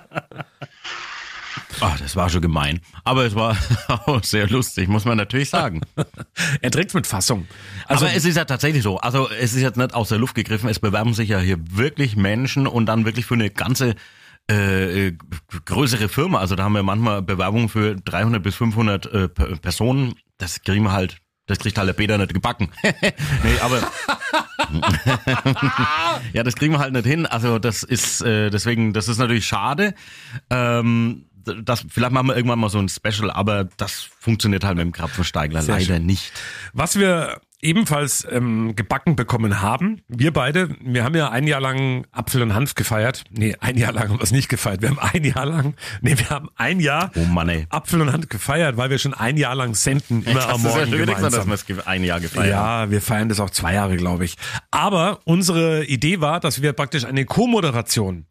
Ah, 1.82 1.96
das 2.00 2.16
war 2.16 2.30
schon 2.30 2.42
gemein. 2.42 2.82
Aber 3.04 3.26
es 3.26 3.36
war 3.36 3.56
auch 3.88 4.24
sehr 4.24 4.48
lustig, 4.48 4.88
muss 4.88 5.06
man 5.06 5.18
natürlich 5.18 5.50
sagen. 5.50 5.82
er 6.62 6.72
trägt 6.72 6.94
mit 6.94 7.08
Fassung. 7.08 7.48
Also 7.88 8.06
Aber 8.06 8.16
es 8.16 8.26
ist 8.26 8.36
ja 8.36 8.46
tatsächlich 8.46 8.84
so. 8.84 8.98
Also 8.98 9.30
es 9.30 9.54
ist 9.54 9.62
jetzt 9.62 9.78
nicht 9.78 9.94
aus 9.94 10.10
der 10.10 10.18
Luft 10.18 10.36
gegriffen. 10.36 10.70
Es 10.70 10.80
bewerben 10.80 11.14
sich 11.14 11.30
ja 11.30 11.40
hier 11.40 11.58
wirklich 11.72 12.16
Menschen 12.16 12.68
und 12.68 12.86
dann 12.86 13.06
wirklich 13.06 13.26
für 13.26 13.36
eine 13.36 13.50
ganze 13.50 13.96
äh, 14.48 15.14
größere 15.66 16.10
Firma. 16.10 16.40
Also 16.40 16.56
da 16.56 16.64
haben 16.64 16.74
wir 16.74 16.84
manchmal 16.84 17.22
Bewerbungen 17.22 17.70
für 17.70 17.96
300 17.96 18.42
bis 18.42 18.56
500 18.56 19.06
äh, 19.06 19.28
Personen. 19.30 20.16
Das 20.38 20.62
kriegen 20.64 20.84
wir 20.84 20.92
halt, 20.92 21.18
das 21.46 21.60
kriegt 21.60 21.78
halt 21.78 21.88
der 21.88 21.94
Peter 21.94 22.18
nicht 22.18 22.34
gebacken. 22.34 22.70
nee, 22.84 23.60
aber 23.62 23.80
ja, 26.34 26.44
das 26.44 26.56
kriegen 26.56 26.74
wir 26.74 26.80
halt 26.80 26.94
nicht 26.94 27.06
hin. 27.06 27.26
Also 27.26 27.60
das 27.60 27.84
ist 27.84 28.22
äh, 28.22 28.50
deswegen, 28.50 28.94
das 28.94 29.08
ist 29.08 29.20
natürlich 29.20 29.46
schade. 29.46 29.94
Ähm, 30.50 31.29
das, 31.64 31.86
vielleicht 31.90 32.12
machen 32.12 32.28
wir 32.28 32.36
irgendwann 32.36 32.60
mal 32.60 32.70
so 32.70 32.80
ein 32.80 32.90
Special, 32.90 33.32
aber 33.32 33.66
das 33.78 34.08
funktioniert 34.20 34.64
halt 34.64 34.78
mit 34.78 34.86
dem 34.86 34.92
Krapfensteigler 34.92 35.62
Sehr 35.62 35.76
leider 35.76 35.86
schön. 35.96 36.06
nicht. 36.06 36.32
Was 36.74 36.98
wir 37.00 37.40
ebenfalls 37.62 38.26
ähm, 38.32 38.74
gebacken 38.76 39.18
bekommen 39.18 39.62
haben, 39.62 40.02
wir 40.08 40.32
beide, 40.32 40.70
wir 40.82 41.04
haben 41.04 41.14
ja 41.16 41.30
ein 41.30 41.46
Jahr 41.46 41.60
lang 41.60 42.08
Apfel 42.14 42.42
und 42.42 42.54
Hanf 42.54 42.74
gefeiert. 42.76 43.26
Nee, 43.32 43.54
ein 43.60 43.78
Jahr 43.78 43.92
lang 43.92 44.08
haben 44.10 44.18
wir 44.20 44.24
es 44.24 44.32
nicht 44.32 44.48
gefeiert. 44.48 44.82
Wir 44.82 44.90
haben 44.90 45.00
ein 45.00 45.24
Jahr 45.26 45.46
lang, 45.46 45.74
nee, 46.02 46.18
wir 46.18 46.30
haben 46.30 46.48
ein 46.56 46.80
Jahr 46.80 47.12
Oh 47.16 47.26
Mann, 47.26 47.50
ey. 47.50 47.68
Apfel 47.70 48.00
und 48.02 48.14
Hanf 48.14 48.30
gefeiert, 48.30 48.78
weil 48.78 48.90
wir 48.90 48.98
schon 48.98 49.14
ein 49.14 49.36
Jahr 49.36 49.56
lang 49.56 49.76
senden, 49.76 50.24
immer 50.26 50.48
am 50.48 50.64
Das 50.64 50.72
ist 50.72 50.78
ja 50.80 50.86
Morgen 50.86 50.92
wieder 50.94 51.06
gesagt, 51.16 51.24
dass 51.34 51.44
gemeinsam. 51.44 51.68
wir 51.68 51.78
es 51.80 51.88
ein 51.88 52.04
Jahr 52.06 52.20
gefeiert 52.22 52.56
haben. 52.56 52.86
Ja, 52.86 52.92
wir 52.92 53.02
feiern 53.02 53.28
das 53.28 53.42
auch 53.42 53.50
zwei 53.50 53.74
Jahre, 53.74 53.98
glaube 53.98 54.24
ich. 54.24 54.38
Aber 54.72 55.20
unsere 55.26 55.84
Idee 55.84 56.22
war, 56.22 56.40
dass 56.40 56.62
wir 56.62 56.72
praktisch 56.72 57.04
eine 57.04 57.26
Co-Moderation 57.26 58.26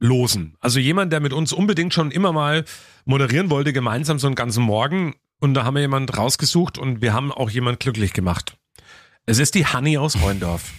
verlosen. 0.00 0.56
Also 0.60 0.78
jemand, 0.78 1.12
der 1.12 1.20
mit 1.20 1.32
uns 1.32 1.52
unbedingt 1.52 1.94
schon 1.94 2.10
immer 2.10 2.32
mal 2.32 2.64
moderieren 3.04 3.50
wollte, 3.50 3.72
gemeinsam 3.72 4.18
so 4.18 4.26
einen 4.26 4.36
ganzen 4.36 4.62
Morgen. 4.62 5.14
Und 5.40 5.54
da 5.54 5.64
haben 5.64 5.74
wir 5.74 5.82
jemand 5.82 6.16
rausgesucht 6.16 6.78
und 6.78 7.00
wir 7.00 7.12
haben 7.12 7.32
auch 7.32 7.50
jemand 7.50 7.80
glücklich 7.80 8.12
gemacht. 8.12 8.56
Es 9.26 9.38
ist 9.38 9.54
die 9.54 9.66
Hanni 9.66 9.96
aus 9.98 10.20
Reundorf. 10.20 10.72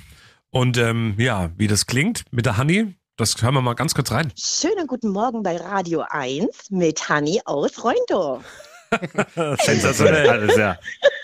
Und 0.49 0.77
ähm, 0.77 1.15
ja, 1.17 1.51
wie 1.55 1.67
das 1.67 1.85
klingt 1.85 2.23
mit 2.31 2.45
der 2.45 2.57
Hanni, 2.57 2.95
das 3.15 3.41
hören 3.41 3.53
wir 3.53 3.61
mal 3.61 3.73
ganz 3.73 3.95
kurz 3.95 4.11
rein. 4.11 4.31
Schönen 4.37 4.87
guten 4.87 5.09
Morgen 5.09 5.43
bei 5.43 5.57
Radio 5.57 6.03
1 6.09 6.71
mit 6.71 7.07
Hanni 7.07 7.41
aus 7.45 7.83
Reundorf. 7.83 8.43
Sensationell. 9.63 10.41
Das 10.41 10.51
ist 10.51 10.57
ja, 10.57 10.77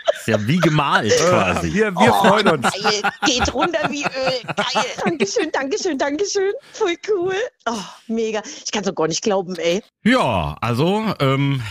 das 0.05 0.19
ist 0.19 0.27
ja 0.27 0.47
wie 0.47 0.57
gemalt 0.57 1.13
quasi. 1.17 1.73
Wir, 1.73 1.93
wir 1.93 2.13
freuen 2.13 2.47
uns. 2.47 2.71
Geil, 2.71 3.01
geht 3.25 3.53
runter 3.53 3.89
wie 3.89 4.03
Öl. 4.03 4.53
Geil. 4.55 4.85
Dankeschön, 5.03 5.51
Dankeschön, 5.51 5.97
Dankeschön. 5.97 6.53
Voll 6.73 6.95
cool. 7.09 7.35
Oh, 7.65 7.73
mega. 8.07 8.41
Ich 8.65 8.71
kann 8.71 8.83
es 8.83 8.87
doch 8.89 8.95
gar 8.95 9.07
nicht 9.07 9.21
glauben, 9.21 9.55
ey. 9.55 9.83
Ja, 10.03 10.57
also 10.61 11.13
ähm, 11.19 11.61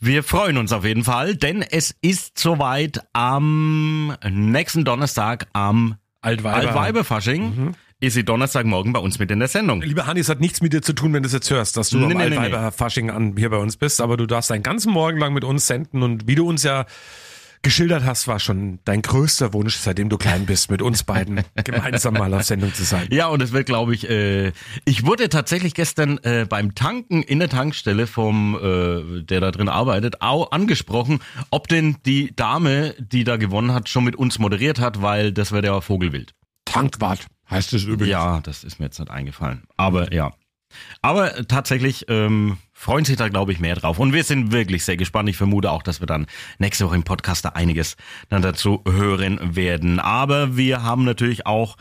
wir 0.00 0.22
freuen 0.22 0.56
uns 0.56 0.72
auf 0.72 0.84
jeden 0.84 1.04
Fall, 1.04 1.36
denn 1.36 1.62
es 1.62 1.94
ist 2.00 2.38
soweit 2.38 3.02
am 3.12 4.16
nächsten 4.28 4.84
Donnerstag 4.84 5.46
am 5.52 5.96
Altweiber. 6.22 6.68
Altweiberfasching. 6.68 7.74
Ist 8.02 8.14
sie 8.14 8.24
Donnerstagmorgen 8.24 8.94
bei 8.94 9.00
uns 9.00 9.18
mit 9.18 9.30
in 9.30 9.40
der 9.40 9.48
Sendung. 9.48 9.82
Liebe 9.82 10.06
Hanni, 10.06 10.20
es 10.20 10.30
hat 10.30 10.40
nichts 10.40 10.62
mit 10.62 10.72
dir 10.72 10.80
zu 10.80 10.94
tun, 10.94 11.12
wenn 11.12 11.22
du 11.22 11.26
es 11.26 11.34
jetzt 11.34 11.50
hörst, 11.50 11.76
dass 11.76 11.90
du 11.90 11.98
Nee, 11.98 12.04
am 12.04 12.08
nee, 12.08 12.30
nee, 12.30 12.36
Altweiber 12.38 12.72
Fasching 12.72 13.10
an 13.10 13.34
hier 13.36 13.50
bei 13.50 13.58
uns 13.58 13.76
bist, 13.76 14.00
aber 14.00 14.16
du 14.16 14.24
darfst 14.26 14.50
deinen 14.50 14.62
ganzen 14.62 14.90
Morgen 14.90 15.18
lang 15.18 15.34
mit 15.34 15.44
uns 15.44 15.66
senden 15.66 16.02
und 16.02 16.26
wie 16.26 16.34
du 16.34 16.48
uns 16.48 16.62
ja 16.62 16.86
geschildert 17.62 18.04
hast, 18.04 18.26
war 18.26 18.40
schon 18.40 18.78
dein 18.84 19.02
größter 19.02 19.52
Wunsch, 19.52 19.76
seitdem 19.76 20.08
du 20.08 20.16
klein 20.16 20.46
bist, 20.46 20.70
mit 20.70 20.80
uns 20.80 21.02
beiden 21.02 21.42
gemeinsam 21.64 22.14
mal 22.14 22.32
auf 22.32 22.44
Sendung 22.44 22.72
zu 22.72 22.84
sein. 22.84 23.08
Ja, 23.10 23.28
und 23.28 23.42
es 23.42 23.52
wird, 23.52 23.66
glaube 23.66 23.94
ich, 23.94 24.08
äh, 24.08 24.52
ich 24.86 25.04
wurde 25.04 25.28
tatsächlich 25.28 25.74
gestern 25.74 26.18
äh, 26.22 26.46
beim 26.48 26.74
Tanken 26.74 27.22
in 27.22 27.38
der 27.38 27.50
Tankstelle 27.50 28.06
vom, 28.06 28.56
äh, 28.56 29.22
der 29.22 29.40
da 29.40 29.50
drin 29.50 29.68
arbeitet, 29.68 30.22
auch 30.22 30.52
angesprochen, 30.52 31.20
ob 31.50 31.68
denn 31.68 31.96
die 32.06 32.34
Dame, 32.34 32.94
die 32.98 33.24
da 33.24 33.36
gewonnen 33.36 33.74
hat, 33.74 33.90
schon 33.90 34.04
mit 34.04 34.16
uns 34.16 34.38
moderiert 34.38 34.80
hat, 34.80 35.02
weil 35.02 35.32
das 35.32 35.52
wäre 35.52 35.62
der 35.62 35.82
Vogelwild. 35.82 36.32
Tankwart 36.64 37.26
heißt 37.50 37.72
es 37.72 37.84
übrigens. 37.84 38.10
Ja, 38.10 38.40
das 38.40 38.64
ist 38.64 38.78
mir 38.78 38.86
jetzt 38.86 38.98
nicht 38.98 39.10
eingefallen. 39.10 39.62
Aber 39.76 40.12
ja. 40.12 40.32
Aber 41.02 41.48
tatsächlich 41.48 42.06
ähm, 42.08 42.58
freuen 42.72 43.04
sich 43.04 43.16
da, 43.16 43.28
glaube 43.28 43.52
ich, 43.52 43.58
mehr 43.58 43.74
drauf. 43.74 43.98
Und 43.98 44.12
wir 44.12 44.22
sind 44.22 44.52
wirklich 44.52 44.84
sehr 44.84 44.96
gespannt. 44.96 45.28
Ich 45.28 45.36
vermute 45.36 45.70
auch, 45.70 45.82
dass 45.82 46.00
wir 46.00 46.06
dann 46.06 46.26
nächste 46.58 46.86
Woche 46.86 46.94
im 46.94 47.02
Podcast 47.02 47.44
da 47.44 47.50
einiges 47.50 47.96
dann 48.28 48.42
dazu 48.42 48.82
hören 48.86 49.56
werden. 49.56 49.98
Aber 49.98 50.56
wir 50.56 50.82
haben 50.82 51.04
natürlich 51.04 51.44
auch 51.46 51.76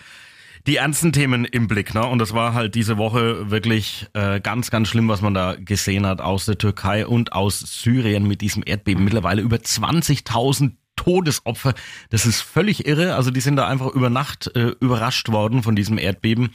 die 0.67 0.77
ernsten 0.77 1.13
Themen 1.13 1.45
im 1.45 1.67
Blick. 1.67 1.93
Ne? 1.93 2.05
Und 2.05 2.19
das 2.19 2.33
war 2.33 2.53
halt 2.53 2.75
diese 2.75 2.97
Woche 2.97 3.49
wirklich 3.49 4.07
äh, 4.13 4.39
ganz, 4.39 4.71
ganz 4.71 4.87
schlimm, 4.87 5.07
was 5.07 5.21
man 5.21 5.33
da 5.33 5.55
gesehen 5.55 6.05
hat 6.05 6.21
aus 6.21 6.45
der 6.45 6.57
Türkei 6.57 7.05
und 7.05 7.33
aus 7.33 7.59
Syrien 7.59 8.27
mit 8.27 8.41
diesem 8.41 8.63
Erdbeben. 8.65 9.03
Mittlerweile 9.03 9.41
über 9.41 9.57
20.000 9.57 10.73
Todesopfer. 10.99 11.73
Das 12.09 12.25
ist 12.25 12.41
völlig 12.41 12.85
irre. 12.85 13.15
Also 13.15 13.31
die 13.31 13.39
sind 13.39 13.55
da 13.55 13.67
einfach 13.67 13.87
über 13.87 14.09
Nacht 14.09 14.53
äh, 14.53 14.73
überrascht 14.81 15.29
worden 15.29 15.63
von 15.63 15.73
diesem 15.73 15.97
Erdbeben. 15.97 16.49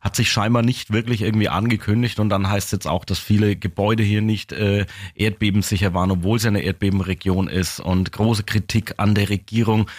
Hat 0.00 0.16
sich 0.16 0.30
scheinbar 0.30 0.62
nicht 0.62 0.90
wirklich 0.90 1.20
irgendwie 1.20 1.50
angekündigt 1.50 2.18
und 2.18 2.30
dann 2.30 2.48
heißt 2.48 2.68
es 2.68 2.72
jetzt 2.72 2.86
auch, 2.86 3.04
dass 3.04 3.18
viele 3.18 3.56
Gebäude 3.56 4.02
hier 4.02 4.22
nicht 4.22 4.52
äh, 4.52 4.86
erdbebensicher 5.14 5.92
waren, 5.92 6.10
obwohl 6.10 6.38
es 6.38 6.44
ja 6.44 6.48
eine 6.48 6.62
Erdbebenregion 6.62 7.48
ist 7.48 7.78
und 7.80 8.10
große 8.10 8.44
Kritik 8.44 8.94
an 8.96 9.14
der 9.14 9.28
Regierung. 9.28 9.90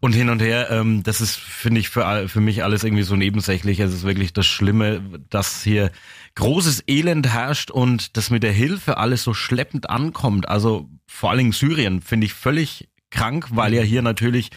und 0.00 0.12
hin 0.12 0.28
und 0.28 0.40
her. 0.40 0.70
Ähm, 0.70 1.02
das 1.02 1.20
ist, 1.22 1.36
finde 1.36 1.80
ich, 1.80 1.88
für, 1.88 2.28
für 2.28 2.40
mich 2.40 2.62
alles 2.62 2.84
irgendwie 2.84 3.02
so 3.02 3.16
nebensächlich. 3.16 3.80
Es 3.80 3.92
ist 3.94 4.04
wirklich 4.04 4.32
das 4.32 4.46
Schlimme, 4.46 5.00
dass 5.30 5.62
hier 5.64 5.90
großes 6.34 6.84
Elend 6.86 7.26
herrscht 7.26 7.70
und 7.70 8.16
das 8.16 8.30
mit 8.30 8.42
der 8.42 8.52
Hilfe 8.52 8.98
alles 8.98 9.24
so 9.24 9.34
schleppend 9.34 9.90
ankommt. 9.90 10.48
Also 10.48 10.88
vor 11.06 11.30
allen 11.30 11.38
Dingen 11.38 11.52
Syrien 11.52 12.00
finde 12.02 12.26
ich 12.26 12.34
völlig 12.34 12.88
krank, 13.10 13.46
weil 13.50 13.74
ja 13.74 13.82
hier 13.82 14.02
natürlich 14.02 14.50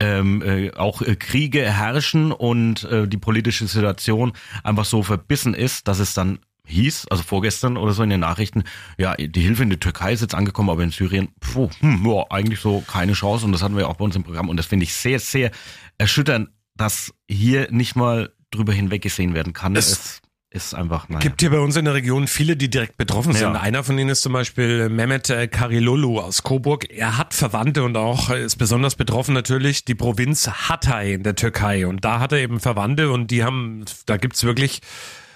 ähm, 0.00 0.42
äh, 0.42 0.72
auch 0.74 1.02
äh, 1.02 1.14
Kriege 1.16 1.60
herrschen 1.70 2.32
und 2.32 2.84
äh, 2.84 3.06
die 3.06 3.16
politische 3.16 3.66
Situation 3.66 4.32
einfach 4.62 4.84
so 4.84 5.02
verbissen 5.02 5.54
ist, 5.54 5.86
dass 5.88 5.98
es 6.00 6.14
dann 6.14 6.40
hieß, 6.66 7.06
also 7.10 7.22
vorgestern 7.22 7.76
oder 7.76 7.92
so 7.92 8.02
in 8.02 8.10
den 8.10 8.20
Nachrichten, 8.20 8.64
ja, 8.98 9.14
die 9.16 9.40
Hilfe 9.42 9.62
in 9.62 9.68
der 9.70 9.78
Türkei 9.80 10.12
ist 10.14 10.22
jetzt 10.22 10.34
angekommen, 10.34 10.70
aber 10.70 10.82
in 10.82 10.90
Syrien, 10.90 11.28
puh, 11.38 11.68
hm, 11.80 12.06
ja, 12.10 12.24
eigentlich 12.30 12.58
so 12.60 12.80
keine 12.80 13.12
Chance 13.12 13.44
und 13.44 13.52
das 13.52 13.62
hatten 13.62 13.74
wir 13.76 13.82
ja 13.82 13.88
auch 13.88 13.96
bei 13.96 14.04
uns 14.04 14.16
im 14.16 14.24
Programm 14.24 14.48
und 14.48 14.56
das 14.56 14.66
finde 14.66 14.84
ich 14.84 14.94
sehr, 14.94 15.20
sehr 15.20 15.50
erschütternd, 15.98 16.48
dass 16.76 17.12
hier 17.28 17.70
nicht 17.70 17.96
mal 17.96 18.32
drüber 18.50 18.72
hinweggesehen 18.72 19.34
werden 19.34 19.52
kann. 19.52 19.76
Es- 19.76 19.90
Es, 19.92 20.22
ist 20.54 20.72
einfach, 20.72 21.08
naja. 21.08 21.18
gibt 21.18 21.40
hier 21.40 21.50
bei 21.50 21.58
uns 21.58 21.74
in 21.74 21.84
der 21.84 21.94
Region 21.94 22.28
viele, 22.28 22.56
die 22.56 22.70
direkt 22.70 22.96
betroffen 22.96 23.32
sind. 23.32 23.54
Ja. 23.54 23.60
Einer 23.60 23.82
von 23.82 23.98
ihnen 23.98 24.10
ist 24.10 24.22
zum 24.22 24.32
Beispiel 24.32 24.88
Mehmet 24.88 25.28
äh, 25.28 25.48
Karilolu 25.48 26.20
aus 26.20 26.44
Coburg. 26.44 26.88
Er 26.90 27.18
hat 27.18 27.34
Verwandte 27.34 27.82
und 27.82 27.96
auch 27.96 28.30
äh, 28.30 28.44
ist 28.44 28.56
besonders 28.56 28.94
betroffen 28.94 29.34
natürlich 29.34 29.84
die 29.84 29.96
Provinz 29.96 30.48
Hatay 30.48 31.14
in 31.14 31.24
der 31.24 31.34
Türkei. 31.34 31.88
Und 31.88 32.04
da 32.04 32.20
hat 32.20 32.30
er 32.30 32.38
eben 32.38 32.60
Verwandte 32.60 33.10
und 33.10 33.32
die 33.32 33.42
haben, 33.42 33.84
da 34.06 34.16
gibt's 34.16 34.44
wirklich 34.44 34.80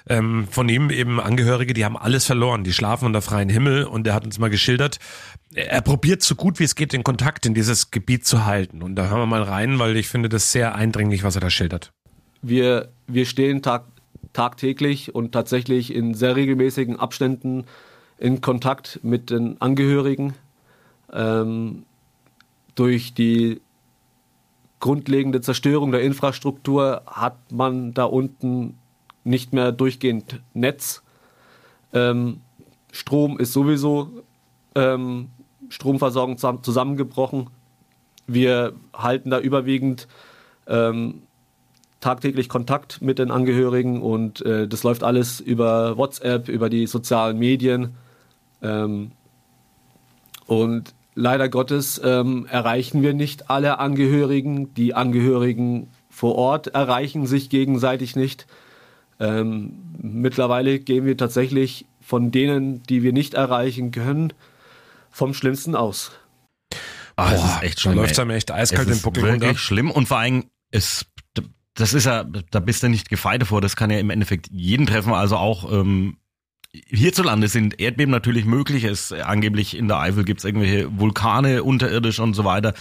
ähm, 0.08 0.46
von 0.48 0.68
ihm 0.68 0.88
eben 0.90 1.18
Angehörige, 1.18 1.74
die 1.74 1.84
haben 1.84 1.96
alles 1.96 2.24
verloren. 2.24 2.62
Die 2.62 2.72
schlafen 2.72 3.06
unter 3.06 3.20
freiem 3.20 3.48
Himmel 3.48 3.84
und 3.84 4.06
er 4.06 4.14
hat 4.14 4.24
uns 4.24 4.38
mal 4.38 4.50
geschildert, 4.50 5.00
er 5.52 5.80
probiert 5.80 6.22
so 6.22 6.36
gut 6.36 6.60
wie 6.60 6.64
es 6.64 6.76
geht 6.76 6.92
den 6.92 7.02
Kontakt 7.02 7.44
in 7.44 7.54
dieses 7.54 7.90
Gebiet 7.90 8.24
zu 8.24 8.46
halten. 8.46 8.82
Und 8.82 8.94
da 8.94 9.08
hören 9.08 9.18
wir 9.18 9.26
mal 9.26 9.42
rein, 9.42 9.80
weil 9.80 9.96
ich 9.96 10.06
finde 10.06 10.28
das 10.28 10.52
sehr 10.52 10.76
eindringlich, 10.76 11.24
was 11.24 11.34
er 11.34 11.40
da 11.40 11.50
schildert. 11.50 11.92
Wir, 12.40 12.90
wir 13.08 13.26
stehen 13.26 13.62
tag, 13.62 13.86
tagtäglich 14.32 15.14
und 15.14 15.32
tatsächlich 15.32 15.94
in 15.94 16.14
sehr 16.14 16.36
regelmäßigen 16.36 16.98
Abständen 16.98 17.64
in 18.18 18.40
Kontakt 18.40 19.00
mit 19.02 19.30
den 19.30 19.60
Angehörigen. 19.60 20.34
Ähm, 21.12 21.84
durch 22.74 23.14
die 23.14 23.60
grundlegende 24.80 25.40
Zerstörung 25.40 25.90
der 25.90 26.02
Infrastruktur 26.02 27.02
hat 27.06 27.52
man 27.52 27.94
da 27.94 28.04
unten 28.04 28.78
nicht 29.24 29.52
mehr 29.52 29.72
durchgehend 29.72 30.40
Netz. 30.54 31.02
Ähm, 31.92 32.40
Strom 32.92 33.38
ist 33.38 33.52
sowieso 33.52 34.22
ähm, 34.74 35.28
Stromversorgung 35.68 36.36
zusammen- 36.36 36.62
zusammengebrochen. 36.62 37.50
Wir 38.26 38.74
halten 38.92 39.30
da 39.30 39.40
überwiegend 39.40 40.08
ähm, 40.66 41.22
tagtäglich 42.00 42.48
Kontakt 42.48 43.02
mit 43.02 43.18
den 43.18 43.30
Angehörigen 43.30 44.02
und 44.02 44.44
äh, 44.44 44.68
das 44.68 44.82
läuft 44.82 45.02
alles 45.02 45.40
über 45.40 45.96
WhatsApp, 45.96 46.48
über 46.48 46.70
die 46.70 46.86
sozialen 46.86 47.38
Medien. 47.38 47.94
Ähm, 48.62 49.12
und 50.46 50.94
leider 51.14 51.48
Gottes 51.48 52.00
ähm, 52.04 52.46
erreichen 52.50 53.02
wir 53.02 53.14
nicht 53.14 53.50
alle 53.50 53.78
Angehörigen. 53.78 54.72
Die 54.74 54.94
Angehörigen 54.94 55.88
vor 56.08 56.36
Ort 56.36 56.68
erreichen 56.68 57.26
sich 57.26 57.50
gegenseitig 57.50 58.16
nicht. 58.16 58.46
Ähm, 59.20 59.72
mittlerweile 60.00 60.78
gehen 60.78 61.04
wir 61.04 61.16
tatsächlich 61.16 61.86
von 62.00 62.30
denen, 62.30 62.82
die 62.84 63.02
wir 63.02 63.12
nicht 63.12 63.34
erreichen 63.34 63.90
können, 63.90 64.32
vom 65.10 65.34
Schlimmsten 65.34 65.74
aus. 65.74 66.12
Ah, 67.16 67.32
es 67.32 67.40
Boah, 67.40 67.46
ist 67.46 67.62
echt 67.64 67.84
läuft's 67.84 68.18
ey. 68.18 68.22
einem 68.22 68.30
echt 68.30 68.52
eiskalt 68.52 68.88
es 68.88 69.02
den 69.02 69.14
wirklich 69.16 69.32
runter. 69.32 69.54
schlimm 69.56 69.90
und 69.90 70.06
vor 70.06 70.18
allem 70.18 70.44
ist 70.70 71.06
das 71.78 71.94
ist 71.94 72.06
ja, 72.06 72.24
da 72.24 72.60
bist 72.60 72.82
du 72.82 72.88
nicht 72.88 73.08
gefeit 73.08 73.42
davor. 73.42 73.60
Das 73.60 73.76
kann 73.76 73.90
ja 73.90 73.98
im 73.98 74.10
Endeffekt 74.10 74.48
jeden 74.50 74.86
treffen. 74.86 75.12
Also 75.12 75.36
auch 75.36 75.70
ähm, 75.72 76.16
hierzulande 76.72 77.46
sind 77.46 77.80
Erdbeben 77.80 78.10
natürlich 78.10 78.44
möglich. 78.44 78.82
Es 78.84 79.12
angeblich 79.12 79.76
in 79.76 79.86
der 79.86 79.98
Eifel 79.98 80.24
gibt's 80.24 80.44
irgendwelche 80.44 80.98
Vulkane 80.98 81.62
unterirdisch 81.62 82.18
und 82.18 82.34
so 82.34 82.44
weiter. 82.44 82.74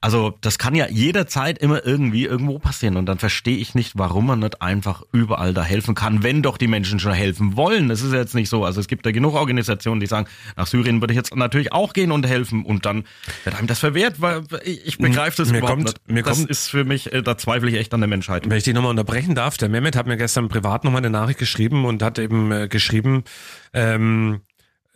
Also 0.00 0.34
das 0.40 0.58
kann 0.58 0.74
ja 0.74 0.86
jederzeit 0.88 1.58
immer 1.58 1.84
irgendwie 1.84 2.24
irgendwo 2.24 2.58
passieren 2.58 2.96
und 2.96 3.06
dann 3.06 3.18
verstehe 3.18 3.56
ich 3.56 3.74
nicht, 3.74 3.92
warum 3.96 4.26
man 4.26 4.38
nicht 4.40 4.62
einfach 4.62 5.02
überall 5.12 5.54
da 5.54 5.62
helfen 5.64 5.94
kann, 5.94 6.22
wenn 6.22 6.42
doch 6.42 6.58
die 6.58 6.68
Menschen 6.68 7.00
schon 7.00 7.12
helfen 7.12 7.56
wollen. 7.56 7.88
Das 7.88 8.02
ist 8.02 8.12
ja 8.12 8.18
jetzt 8.18 8.34
nicht 8.34 8.48
so. 8.48 8.64
Also 8.64 8.80
es 8.80 8.88
gibt 8.88 9.04
da 9.06 9.10
genug 9.12 9.34
Organisationen, 9.34 10.00
die 10.00 10.06
sagen, 10.06 10.26
nach 10.56 10.66
Syrien 10.66 11.00
würde 11.00 11.12
ich 11.12 11.16
jetzt 11.16 11.34
natürlich 11.34 11.72
auch 11.72 11.92
gehen 11.92 12.12
und 12.12 12.26
helfen 12.26 12.64
und 12.64 12.86
dann 12.86 13.04
wird 13.44 13.56
einem 13.56 13.66
das 13.66 13.78
verwehrt, 13.78 14.20
weil 14.20 14.42
ich 14.64 14.86
ich 14.86 14.98
begreife 14.98 15.36
das 15.38 15.50
Mir 15.50 15.58
überhaupt 15.58 15.76
kommt- 15.84 15.86
nicht. 15.88 16.08
mir 16.10 16.22
das 16.22 16.38
kommt- 16.38 16.50
ist 16.50 16.68
für 16.68 16.84
mich, 16.84 17.12
äh, 17.12 17.22
da 17.22 17.36
zweifle 17.38 17.68
ich 17.70 17.76
echt 17.76 17.92
an 17.94 18.00
der 18.00 18.08
Menschheit. 18.08 18.48
Wenn 18.48 18.56
ich 18.58 18.64
dich 18.64 18.74
nochmal 18.74 18.90
unterbrechen 18.90 19.34
darf, 19.34 19.56
der 19.56 19.68
Mehmet 19.68 19.96
hat 19.96 20.06
mir 20.06 20.16
gestern 20.16 20.48
privat 20.48 20.84
nochmal 20.84 21.00
eine 21.00 21.10
Nachricht 21.10 21.38
geschrieben 21.38 21.84
und 21.84 22.02
hat 22.02 22.18
eben 22.18 22.52
äh, 22.52 22.68
geschrieben, 22.68 23.24
ähm, 23.72 24.40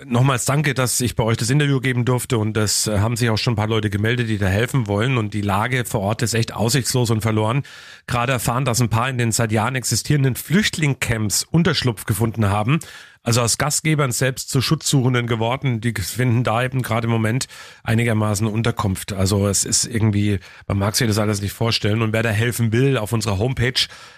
nochmals 0.05 0.45
danke, 0.45 0.75
dass 0.75 1.01
ich 1.01 1.17
bei 1.17 1.25
euch 1.25 1.37
das 1.37 1.51
Interview 1.51 1.81
geben 1.81 2.05
durfte 2.05 2.39
und 2.39 2.55
das 2.55 2.87
äh, 2.87 2.99
haben 2.99 3.17
sich 3.17 3.31
auch 3.31 3.39
schon 3.39 3.55
ein 3.55 3.57
paar 3.57 3.69
Leute 3.69 3.91
gemeldet, 3.91 4.29
die 4.29 4.39
da 4.39 4.47
helfen 4.47 4.87
wollen 4.87 5.19
und 5.19 5.35
die 5.35 5.41
Lage 5.41 5.85
vor 5.85 6.01
Ort 6.01 6.23
ist 6.23 6.35
echt 6.35 6.55
aussichtslos 6.55 7.11
und 7.11 7.21
verloren. 7.21 7.63
Gerade 8.07 8.33
erfahren, 8.33 8.65
dass 8.65 8.81
ein 8.81 8.89
paar 8.89 9.09
in 9.09 9.19
den 9.19 9.33
seit 9.33 9.53
Jahren 9.53 9.75
existierenden 9.75 10.35
Flüchtlingcamps 10.35 11.45
Unterschlupf 11.45 12.05
gefunden 12.05 12.49
haben. 12.49 12.81
Also 13.23 13.43
aus 13.43 13.59
Gastgebern 13.59 14.13
selbst 14.13 14.49
zu 14.49 14.63
Schutzsuchenden 14.63 15.27
geworden, 15.27 15.83
die 15.83 15.93
finden 15.93 16.43
da 16.43 16.65
eben 16.65 16.81
gerade 16.81 17.07
im 17.07 17.11
Moment 17.11 17.49
einigermaßen 17.85 18.47
Unterkunft. 18.47 19.13
Also 19.13 19.47
es 19.47 19.67
ist 19.67 19.85
irgendwie, 19.85 20.41
man 20.67 20.79
mag 20.79 20.97
sich 20.97 21.07
das 21.07 21.19
alles 21.19 21.43
nicht 21.43 21.53
vorstellen. 21.53 22.01
Und 22.01 22.15
wer 22.15 22.23
da 22.23 22.31
helfen 22.31 22.73
will, 22.73 22.97
auf 22.97 23.13
unserer 23.13 23.37
Homepage 23.37 23.75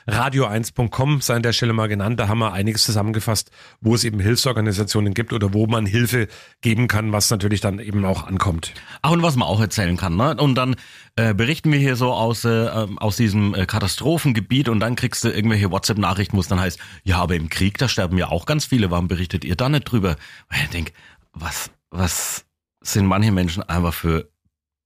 radio1.com 0.08 1.20
sei 1.20 1.34
an 1.34 1.42
der 1.42 1.52
Stelle 1.52 1.72
mal 1.72 1.88
genannt, 1.88 2.20
da 2.20 2.28
haben 2.28 2.38
wir 2.38 2.52
einiges 2.52 2.84
zusammengefasst, 2.84 3.50
wo 3.80 3.96
es 3.96 4.04
eben 4.04 4.20
Hilfsorganisationen 4.20 5.14
gibt 5.14 5.32
oder 5.32 5.52
wo 5.52 5.66
man 5.66 5.84
Hilfe 5.84 6.28
geben 6.60 6.86
kann, 6.86 7.10
was 7.10 7.28
natürlich 7.28 7.60
dann 7.60 7.80
eben 7.80 8.04
auch 8.04 8.28
ankommt. 8.28 8.72
Ach, 9.02 9.10
und 9.10 9.22
was 9.24 9.34
man 9.34 9.48
auch 9.48 9.60
erzählen 9.60 9.96
kann, 9.96 10.14
ne? 10.14 10.36
Und 10.36 10.54
dann 10.54 10.76
äh, 11.16 11.34
berichten 11.34 11.72
wir 11.72 11.78
hier 11.78 11.96
so 11.96 12.12
aus, 12.12 12.44
äh, 12.44 12.48
ähm, 12.48 12.98
aus 12.98 13.16
diesem 13.16 13.54
äh, 13.54 13.66
Katastrophengebiet 13.66 14.68
und 14.68 14.78
dann 14.78 14.94
kriegst 14.94 15.24
du 15.24 15.28
irgendwelche 15.28 15.72
WhatsApp-Nachrichten, 15.72 16.36
wo 16.36 16.40
es 16.40 16.48
dann 16.48 16.60
heißt, 16.60 16.78
ja, 17.02 17.18
aber 17.18 17.34
im 17.34 17.48
Krieg, 17.48 17.78
da 17.78 17.88
sterben 17.88 18.16
ja 18.16 18.28
auch 18.28 18.46
ganz 18.46 18.64
viele, 18.64 18.91
warum 18.92 19.09
berichtet 19.09 19.44
ihr 19.44 19.57
da 19.57 19.68
nicht 19.68 19.90
drüber? 19.90 20.11
Und 20.48 20.57
ich 20.62 20.68
denk, 20.70 20.92
was, 21.33 21.70
was 21.90 22.44
sind 22.81 23.07
manche 23.07 23.33
Menschen 23.33 23.64
einfach 23.64 23.94
für 23.94 24.28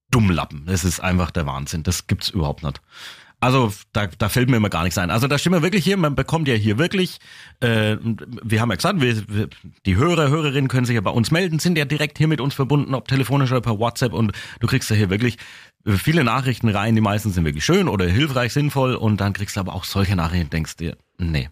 Dummlappen? 0.09 0.65
Das 0.65 0.83
ist 0.83 0.99
einfach 0.99 1.29
der 1.29 1.45
Wahnsinn. 1.45 1.83
Das 1.83 2.07
gibt's 2.07 2.29
überhaupt 2.29 2.63
nicht. 2.63 2.81
Also 3.39 3.71
da, 3.93 4.07
da 4.07 4.29
fällt 4.29 4.49
mir 4.49 4.57
immer 4.57 4.71
gar 4.71 4.83
nichts 4.83 4.97
ein. 4.97 5.11
Also 5.11 5.27
da 5.27 5.37
stimmt 5.37 5.57
wir 5.57 5.61
wirklich 5.61 5.83
hier, 5.83 5.95
man 5.95 6.15
bekommt 6.15 6.47
ja 6.47 6.55
hier 6.55 6.79
wirklich, 6.79 7.19
äh, 7.59 7.95
wir 8.01 8.61
haben 8.61 8.71
ja 8.71 8.77
gesagt, 8.77 8.99
wir, 8.99 9.15
wir, 9.29 9.47
die 9.85 9.95
Hörer, 9.95 10.29
Hörerinnen 10.29 10.67
können 10.67 10.87
sich 10.87 10.95
ja 10.95 11.01
bei 11.01 11.11
uns 11.11 11.29
melden, 11.29 11.59
sind 11.59 11.77
ja 11.77 11.85
direkt 11.85 12.17
hier 12.17 12.27
mit 12.27 12.41
uns 12.41 12.55
verbunden, 12.55 12.95
ob 12.95 13.07
telefonisch 13.07 13.51
oder 13.51 13.61
per 13.61 13.77
WhatsApp 13.77 14.13
und 14.13 14.31
du 14.59 14.65
kriegst 14.65 14.89
ja 14.89 14.95
hier 14.95 15.11
wirklich 15.11 15.37
viele 15.85 16.23
Nachrichten 16.23 16.67
rein, 16.69 16.95
die 16.95 17.01
meisten 17.01 17.31
sind 17.31 17.45
wirklich 17.45 17.63
schön 17.63 17.87
oder 17.87 18.07
hilfreich, 18.07 18.53
sinnvoll 18.53 18.95
und 18.95 19.21
dann 19.21 19.33
kriegst 19.33 19.55
du 19.55 19.59
aber 19.59 19.75
auch 19.75 19.83
solche 19.83 20.15
Nachrichten 20.15 20.49
denkst 20.49 20.77
dir, 20.77 20.97
nee, 21.19 21.49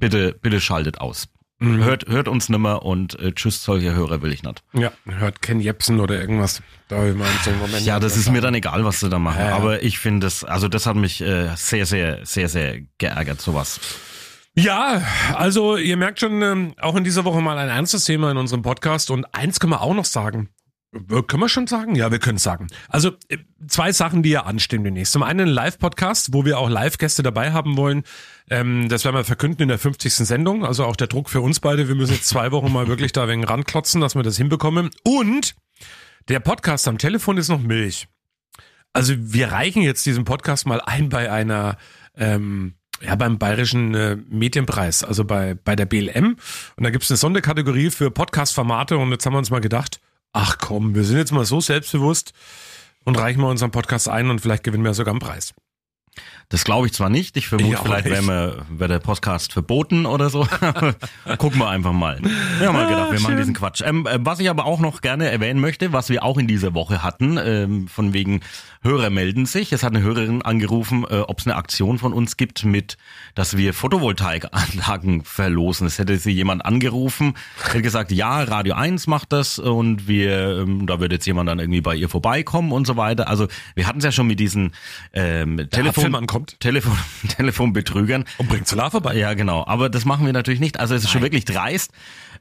bitte, 0.00 0.36
bitte 0.42 0.60
schaltet 0.60 1.00
aus. 1.00 1.28
Mhm. 1.62 1.84
Hört, 1.84 2.06
hört 2.08 2.28
uns 2.28 2.48
nimmer 2.48 2.82
und 2.84 3.18
äh, 3.20 3.32
tschüss, 3.32 3.62
solche 3.62 3.94
Hörer 3.94 4.20
will 4.20 4.32
ich 4.32 4.42
nicht. 4.42 4.62
Ja, 4.72 4.90
hört 5.06 5.42
Ken 5.42 5.60
Jepsen 5.60 6.00
oder 6.00 6.20
irgendwas. 6.20 6.60
Da 6.88 7.02
will 7.02 7.14
man 7.14 7.28
so 7.44 7.52
Moment. 7.52 7.86
Ja, 7.86 8.00
das 8.00 8.16
ist 8.16 8.30
mir 8.30 8.40
dann 8.40 8.54
egal, 8.54 8.84
was 8.84 9.00
sie 9.00 9.08
da 9.08 9.18
machen. 9.18 9.40
Ja. 9.40 9.54
Aber 9.54 9.82
ich 9.82 9.98
finde 9.98 10.26
das, 10.26 10.42
also 10.42 10.66
das 10.68 10.86
hat 10.86 10.96
mich 10.96 11.20
äh, 11.20 11.54
sehr, 11.54 11.86
sehr, 11.86 12.18
sehr, 12.24 12.48
sehr 12.48 12.80
geärgert, 12.98 13.40
sowas. 13.40 13.78
Ja, 14.54 15.02
also 15.34 15.76
ihr 15.76 15.96
merkt 15.96 16.20
schon, 16.20 16.42
ähm, 16.42 16.74
auch 16.80 16.96
in 16.96 17.04
dieser 17.04 17.24
Woche 17.24 17.40
mal 17.40 17.56
ein 17.56 17.68
ernstes 17.68 18.04
Thema 18.04 18.30
in 18.30 18.36
unserem 18.36 18.62
Podcast. 18.62 19.10
Und 19.10 19.24
eins 19.32 19.60
können 19.60 19.72
wir 19.72 19.80
auch 19.80 19.94
noch 19.94 20.04
sagen. 20.04 20.50
Können 20.92 21.42
wir 21.42 21.48
schon 21.48 21.66
sagen? 21.66 21.94
Ja, 21.94 22.10
wir 22.10 22.18
können 22.18 22.36
es 22.36 22.42
sagen. 22.42 22.66
Also 22.88 23.12
äh, 23.28 23.38
zwei 23.66 23.92
Sachen, 23.92 24.22
die 24.22 24.28
ja 24.28 24.44
anstehen 24.44 24.84
demnächst. 24.84 25.12
Zum 25.14 25.22
einen 25.22 25.48
ein 25.48 25.48
Live-Podcast, 25.48 26.34
wo 26.34 26.44
wir 26.44 26.58
auch 26.58 26.68
Live-Gäste 26.68 27.22
dabei 27.22 27.52
haben 27.52 27.78
wollen. 27.78 28.02
Ähm, 28.50 28.90
das 28.90 29.06
werden 29.06 29.16
wir 29.16 29.24
verkünden 29.24 29.62
in 29.62 29.68
der 29.68 29.78
50. 29.78 30.12
Sendung. 30.12 30.66
Also 30.66 30.84
auch 30.84 30.96
der 30.96 31.06
Druck 31.06 31.30
für 31.30 31.40
uns 31.40 31.60
beide. 31.60 31.88
Wir 31.88 31.94
müssen 31.94 32.12
jetzt 32.12 32.28
zwei 32.28 32.52
Wochen 32.52 32.70
mal 32.70 32.88
wirklich 32.88 33.12
da 33.12 33.26
wegen 33.26 33.42
ranklotzen, 33.42 34.02
dass 34.02 34.14
wir 34.14 34.22
das 34.22 34.36
hinbekommen. 34.36 34.90
Und 35.02 35.54
der 36.28 36.40
Podcast 36.40 36.86
am 36.86 36.98
Telefon 36.98 37.38
ist 37.38 37.48
noch 37.48 37.60
Milch. 37.60 38.06
Also 38.92 39.14
wir 39.16 39.50
reichen 39.50 39.80
jetzt 39.80 40.04
diesen 40.04 40.24
Podcast 40.24 40.66
mal 40.66 40.82
ein 40.82 41.08
bei 41.08 41.32
einer 41.32 41.78
ähm, 42.18 42.74
ja, 43.00 43.14
beim 43.16 43.38
Bayerischen 43.38 43.94
äh, 43.94 44.16
Medienpreis, 44.28 45.02
also 45.02 45.24
bei, 45.24 45.54
bei 45.54 45.74
der 45.74 45.86
BLM. 45.86 46.36
Und 46.76 46.84
da 46.84 46.90
gibt's 46.90 47.10
eine 47.10 47.16
Sonderkategorie 47.16 47.90
für 47.90 48.10
Podcast-Formate 48.10 48.98
und 48.98 49.10
jetzt 49.10 49.24
haben 49.24 49.32
wir 49.32 49.38
uns 49.38 49.50
mal 49.50 49.62
gedacht, 49.62 50.00
ach 50.32 50.58
komm, 50.58 50.94
wir 50.94 51.04
sind 51.04 51.18
jetzt 51.18 51.32
mal 51.32 51.44
so 51.44 51.60
selbstbewusst 51.60 52.32
und 53.04 53.18
reichen 53.18 53.40
mal 53.40 53.50
unseren 53.50 53.70
Podcast 53.70 54.08
ein 54.08 54.30
und 54.30 54.40
vielleicht 54.40 54.64
gewinnen 54.64 54.84
wir 54.84 54.94
sogar 54.94 55.12
einen 55.12 55.20
Preis. 55.20 55.54
Das 56.52 56.64
glaube 56.64 56.86
ich 56.86 56.92
zwar 56.92 57.08
nicht. 57.08 57.38
Ich 57.38 57.48
vermute, 57.48 57.72
Ich 57.72 57.78
vielleicht 57.78 58.04
wäre 58.04 58.66
wäre 58.68 58.88
der 58.88 58.98
Podcast 58.98 59.54
verboten 59.54 60.04
oder 60.04 60.28
so. 60.28 60.46
Gucken 61.38 61.58
wir 61.58 61.70
einfach 61.70 61.92
mal. 61.92 62.20
Wir 62.58 62.68
haben 62.68 62.74
mal 62.74 62.86
gedacht, 62.86 63.10
wir 63.10 63.20
machen 63.20 63.38
diesen 63.38 63.54
Quatsch. 63.54 63.82
Ähm, 63.82 64.06
äh, 64.06 64.18
was 64.20 64.38
ich 64.38 64.50
aber 64.50 64.66
auch 64.66 64.78
noch 64.78 65.00
gerne 65.00 65.30
erwähnen 65.30 65.60
möchte, 65.60 65.94
was 65.94 66.10
wir 66.10 66.22
auch 66.22 66.36
in 66.36 66.46
dieser 66.46 66.74
Woche 66.74 67.02
hatten, 67.02 67.38
ähm, 67.42 67.88
von 67.88 68.12
wegen 68.12 68.40
Hörer 68.82 69.08
melden 69.08 69.46
sich. 69.46 69.72
Es 69.72 69.82
hat 69.82 69.94
eine 69.94 70.04
Hörerin 70.04 70.42
angerufen, 70.42 71.06
äh, 71.08 71.20
ob 71.20 71.38
es 71.38 71.46
eine 71.46 71.56
Aktion 71.56 71.98
von 71.98 72.12
uns 72.12 72.36
gibt 72.36 72.64
mit, 72.64 72.98
dass 73.34 73.56
wir 73.56 73.72
Photovoltaikanlagen 73.72 75.24
verlosen. 75.24 75.86
Es 75.86 75.98
hätte 75.98 76.18
sie 76.18 76.32
jemand 76.32 76.66
angerufen, 76.66 77.34
hätte 77.64 77.80
gesagt, 77.80 78.12
ja, 78.12 78.42
Radio 78.42 78.74
1 78.74 79.06
macht 79.06 79.32
das 79.32 79.58
und 79.58 80.06
wir, 80.06 80.58
ähm, 80.58 80.86
da 80.86 81.00
wird 81.00 81.12
jetzt 81.12 81.26
jemand 81.26 81.48
dann 81.48 81.60
irgendwie 81.60 81.80
bei 81.80 81.94
ihr 81.94 82.10
vorbeikommen 82.10 82.72
und 82.72 82.86
so 82.86 82.96
weiter. 82.96 83.28
Also 83.28 83.48
wir 83.74 83.86
hatten 83.86 83.98
es 83.98 84.04
ja 84.04 84.12
schon 84.12 84.26
mit 84.26 84.38
diesen 84.38 84.72
ähm, 85.14 85.68
Telefon, 85.70 86.26
kommt. 86.42 86.60
Telefon, 86.60 86.96
Telefonbetrügern. 87.28 88.24
Und 88.38 88.48
bringt 88.48 88.66
Solar 88.66 88.90
vorbei. 88.90 89.14
Ja, 89.16 89.34
genau. 89.34 89.64
Aber 89.66 89.88
das 89.88 90.04
machen 90.04 90.26
wir 90.26 90.32
natürlich 90.32 90.60
nicht. 90.60 90.80
Also 90.80 90.94
es 90.94 91.04
ist 91.04 91.10
schon 91.10 91.22
wirklich 91.22 91.44
dreist, 91.44 91.92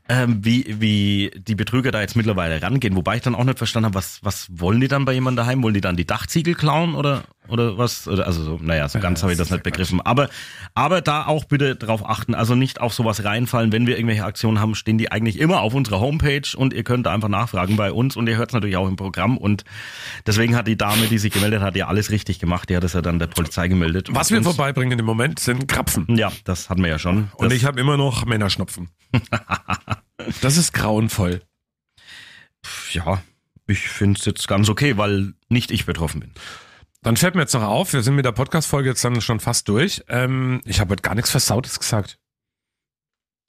ähm, 0.10 0.44
wie, 0.44 0.80
wie 0.80 1.32
die 1.36 1.56
Betrüger 1.56 1.92
da 1.92 2.02
jetzt 2.02 2.16
mittlerweile 2.16 2.62
rangehen. 2.62 2.96
Wobei 2.96 3.18
ich 3.18 3.22
dann 3.22 3.36
auch 3.36 3.44
nicht 3.44 3.58
verstanden 3.58 3.86
habe, 3.86 3.96
was, 3.96 4.20
was 4.24 4.48
wollen 4.52 4.80
die 4.80 4.88
dann 4.88 5.06
bei 5.06 5.14
jemandem 5.14 5.46
daheim? 5.46 5.64
Wollen 5.64 5.74
die 5.74 5.82
dann 5.82 5.96
die 5.96 6.06
Dachziegel 6.06 6.56
klauen 6.56 6.96
oder, 6.96 7.24
oder 7.48 7.78
was? 7.78 8.08
Oder, 8.08 8.28
also 8.28 8.44
so, 8.44 8.60
naja, 8.62 8.88
so 8.88 9.00
ganz 9.00 9.24
habe 9.24 9.32
ich 9.34 9.38
das 9.38 9.50
nicht 9.50 9.64
begriffen. 9.64 10.00
Aber, 10.02 10.30
aber 10.76 11.02
da 11.02 11.26
auch 11.26 11.44
bitte 11.46 11.76
drauf 11.76 12.08
achten. 12.08 12.36
Also 12.36 12.56
nicht 12.56 12.80
auf 12.80 12.94
sowas 12.94 13.24
reinfallen. 13.24 13.72
Wenn 13.72 13.88
wir 13.88 13.98
irgendwelche 13.98 14.24
Aktionen 14.24 14.60
haben, 14.60 14.76
stehen 14.76 14.98
die 14.98 15.12
eigentlich 15.12 15.40
immer 15.40 15.62
auf 15.62 15.74
unserer 15.74 16.00
Homepage 16.00 16.44
und 16.56 16.72
ihr 16.74 16.84
könnt 16.84 17.08
da 17.08 17.14
einfach 17.14 17.28
nachfragen 17.30 17.76
bei 17.78 17.92
uns 17.92 18.16
und 18.16 18.28
ihr 18.28 18.38
hört 18.38 18.52
es 18.52 18.54
natürlich 18.54 18.78
auch 18.78 18.88
im 18.88 18.96
Programm. 18.96 19.38
Und 19.38 19.64
deswegen 20.26 20.56
hat 20.56 20.68
die 20.68 20.78
Dame, 20.78 21.08
die 21.08 21.18
sich 21.18 21.34
gemeldet 21.34 21.62
hat, 21.62 21.76
ja 21.76 21.88
alles 21.88 22.12
richtig 22.12 22.40
gemacht. 22.40 22.70
Die 22.70 22.78
hat 22.78 22.84
es 22.84 22.94
ja 22.94 23.02
dann 23.02 23.20
der 23.20 23.28
Polizei 23.28 23.68
gemeldet. 23.68 24.08
Was 24.12 24.32
wir 24.32 24.42
vorbeibringen 24.44 24.98
im 25.00 25.06
Moment 25.06 25.40
sind 25.40 25.68
Krapfen. 25.68 26.06
Ja, 26.16 26.32
das 26.46 26.70
hatten 26.70 26.84
wir 26.84 26.90
ja 26.90 27.00
schon. 27.00 27.30
Und 27.36 27.46
Das- 27.52 27.54
ich 27.54 27.66
habe 27.66 27.80
immer 27.80 27.98
noch 27.98 28.26
Männerschnupfen. 28.26 28.90
das 30.42 30.58
ist 30.58 30.74
grauenvoll. 30.74 31.42
ja, 32.94 33.22
ich 33.68 33.80
finde 33.90 34.20
es 34.20 34.26
jetzt 34.26 34.48
ganz 34.48 34.70
okay, 34.70 34.98
weil 34.98 35.34
nicht 35.50 35.72
ich 35.72 35.86
betroffen 35.86 36.20
bin. 36.22 36.32
Dann 37.04 37.18
fällt 37.18 37.34
mir 37.36 37.42
jetzt 37.42 37.54
noch 37.54 37.64
auf, 37.64 37.94
wir 37.94 38.04
sind 38.04 38.16
mit 38.16 38.26
der 38.26 38.32
Podcast-Folge 38.32 38.90
jetzt 38.90 39.04
dann 39.04 39.20
schon 39.22 39.40
fast 39.40 39.68
durch. 39.68 40.04
Ähm, 40.08 40.62
ich 40.66 40.80
habe 40.80 40.92
heute 40.92 41.02
gar 41.02 41.16
nichts 41.16 41.32
Versautes 41.32 41.80
gesagt. 41.80 42.20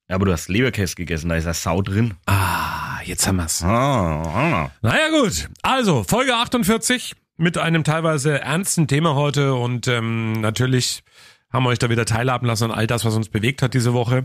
Ja, 0.09 0.17
aber 0.17 0.25
du 0.25 0.33
hast 0.33 0.49
Leberkäse 0.49 0.95
gegessen, 0.95 1.29
da 1.29 1.37
ist 1.37 1.45
ja 1.45 1.55
Sau 1.55 1.83
drin. 1.83 2.15
Ah, 2.27 3.01
jetzt 3.05 3.27
haben 3.27 3.37
wir's. 3.37 3.63
Ah, 3.63 4.71
Naja 4.81 5.11
gut, 5.11 5.49
also 5.63 6.03
Folge 6.03 6.35
48 6.35 7.15
mit 7.37 7.59
einem 7.59 7.85
teilweise 7.85 8.41
ernsten 8.41 8.89
Thema 8.89 9.15
heute 9.15 9.55
und 9.55 9.87
ähm, 9.87 10.33
natürlich 10.41 11.03
haben 11.53 11.65
wir 11.65 11.71
euch 11.71 11.79
da 11.79 11.91
wieder 11.91 12.07
teilhaben 12.07 12.47
lassen 12.47 12.65
an 12.65 12.71
all 12.73 12.87
das, 12.87 13.05
was 13.05 13.15
uns 13.15 13.29
bewegt 13.29 13.61
hat 13.63 13.75
diese 13.75 13.93
Woche. 13.93 14.25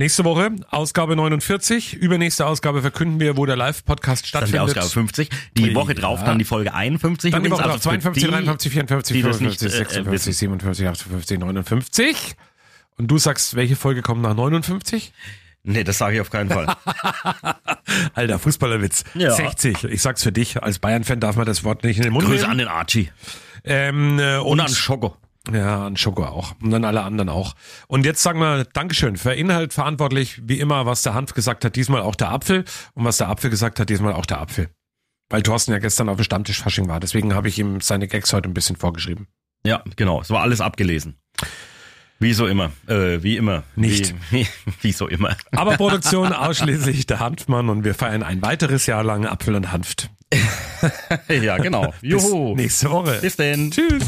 Nächste 0.00 0.22
Woche, 0.24 0.52
Ausgabe 0.70 1.16
49. 1.16 1.94
Übernächste 1.94 2.46
Ausgabe 2.46 2.82
verkünden 2.82 3.18
wir, 3.18 3.36
wo 3.36 3.46
der 3.46 3.56
Live-Podcast 3.56 4.32
Dann 4.32 4.44
die 4.44 4.48
stattfindet. 4.50 4.78
Ausgabe 4.78 4.88
50. 4.88 5.28
Die 5.56 5.74
Woche 5.74 5.92
Ja. 5.94 5.98
drauf 6.00 6.22
dann 6.24 6.38
die 6.38 6.44
Folge 6.44 6.72
51. 6.72 7.32
Dann 7.32 7.42
die 7.42 7.50
Woche 7.50 7.62
drauf 7.64 7.72
Also 7.72 7.90
für 7.90 7.98
52, 8.00 8.22
die, 8.22 8.30
53, 8.30 8.72
54, 8.72 9.16
die 9.16 9.22
das 9.22 9.36
55, 9.38 9.66
nicht, 9.66 9.74
äh, 9.74 9.78
56, 9.78 10.12
wissen. 10.12 10.32
57, 10.38 10.86
58, 10.88 11.38
59. 11.40 12.36
Und 12.96 13.08
du 13.08 13.18
sagst, 13.18 13.56
welche 13.56 13.74
Folge 13.74 14.02
kommt 14.02 14.22
nach 14.22 14.34
59? 14.34 15.12
Nee, 15.64 15.82
das 15.82 15.98
sage 15.98 16.14
ich 16.14 16.20
auf 16.20 16.30
keinen 16.30 16.48
Fall. 16.50 16.72
Alter, 18.14 18.38
Fußballerwitz. 18.38 19.02
Ja. 19.14 19.32
60. 19.32 19.82
Ich 19.82 20.00
sag's 20.00 20.22
für 20.22 20.30
dich. 20.32 20.62
Als 20.62 20.78
Bayern-Fan 20.78 21.18
darf 21.18 21.34
man 21.34 21.44
das 21.44 21.64
Wort 21.64 21.82
nicht 21.82 21.96
in 21.96 22.04
den 22.04 22.12
Mund 22.12 22.24
Grüße 22.26 22.42
nehmen. 22.42 22.52
an 22.52 22.58
den 22.58 22.68
Archie. 22.68 23.10
Ähm, 23.64 24.20
äh, 24.20 24.36
Und 24.36 24.60
an 24.60 24.68
Schoko. 24.68 25.16
Ja, 25.52 25.86
an 25.86 25.96
Schoko 25.96 26.24
auch. 26.24 26.54
Und 26.62 26.70
dann 26.70 26.84
alle 26.84 27.02
anderen 27.02 27.28
auch. 27.28 27.54
Und 27.86 28.04
jetzt 28.04 28.22
sagen 28.22 28.40
wir 28.40 28.64
Dankeschön. 28.64 29.16
Für 29.16 29.32
Inhalt 29.32 29.72
verantwortlich, 29.72 30.40
wie 30.44 30.60
immer, 30.60 30.86
was 30.86 31.02
der 31.02 31.14
Hanf 31.14 31.34
gesagt 31.34 31.64
hat, 31.64 31.76
diesmal 31.76 32.02
auch 32.02 32.14
der 32.14 32.30
Apfel. 32.30 32.64
Und 32.94 33.04
was 33.04 33.18
der 33.18 33.28
Apfel 33.28 33.50
gesagt 33.50 33.80
hat, 33.80 33.88
diesmal 33.88 34.12
auch 34.12 34.26
der 34.26 34.40
Apfel. 34.40 34.68
Weil 35.30 35.42
Thorsten 35.42 35.72
ja 35.72 35.78
gestern 35.78 36.08
auf 36.08 36.16
dem 36.16 36.24
Stammtisch 36.24 36.60
Fasching 36.60 36.88
war. 36.88 37.00
Deswegen 37.00 37.34
habe 37.34 37.48
ich 37.48 37.58
ihm 37.58 37.80
seine 37.80 38.08
Gags 38.08 38.32
heute 38.32 38.48
ein 38.48 38.54
bisschen 38.54 38.76
vorgeschrieben. 38.76 39.26
Ja, 39.64 39.82
genau. 39.96 40.20
Es 40.20 40.30
war 40.30 40.42
alles 40.42 40.60
abgelesen. 40.60 41.18
Wie 42.20 42.32
so 42.32 42.46
immer. 42.46 42.72
Äh, 42.86 43.22
wie 43.22 43.36
immer. 43.36 43.62
Nicht. 43.76 44.14
Wie, 44.30 44.40
wie, 44.40 44.48
wie 44.82 44.92
so 44.92 45.06
immer. 45.06 45.36
Aber 45.52 45.72
Produktion 45.76 46.32
ausschließlich 46.32 47.06
der 47.06 47.20
Hanfmann 47.20 47.68
und 47.68 47.84
wir 47.84 47.94
feiern 47.94 48.22
ein 48.22 48.42
weiteres 48.42 48.86
Jahr 48.86 49.04
lang 49.04 49.26
Apfel 49.26 49.54
und 49.54 49.72
Hanft. 49.72 50.10
ja, 51.28 51.56
genau. 51.58 51.94
Bis 52.00 52.10
Juhu. 52.24 52.54
nächste 52.54 52.90
Woche. 52.90 53.18
Bis 53.20 53.36
denn. 53.36 53.70
Tschüss. 53.70 54.04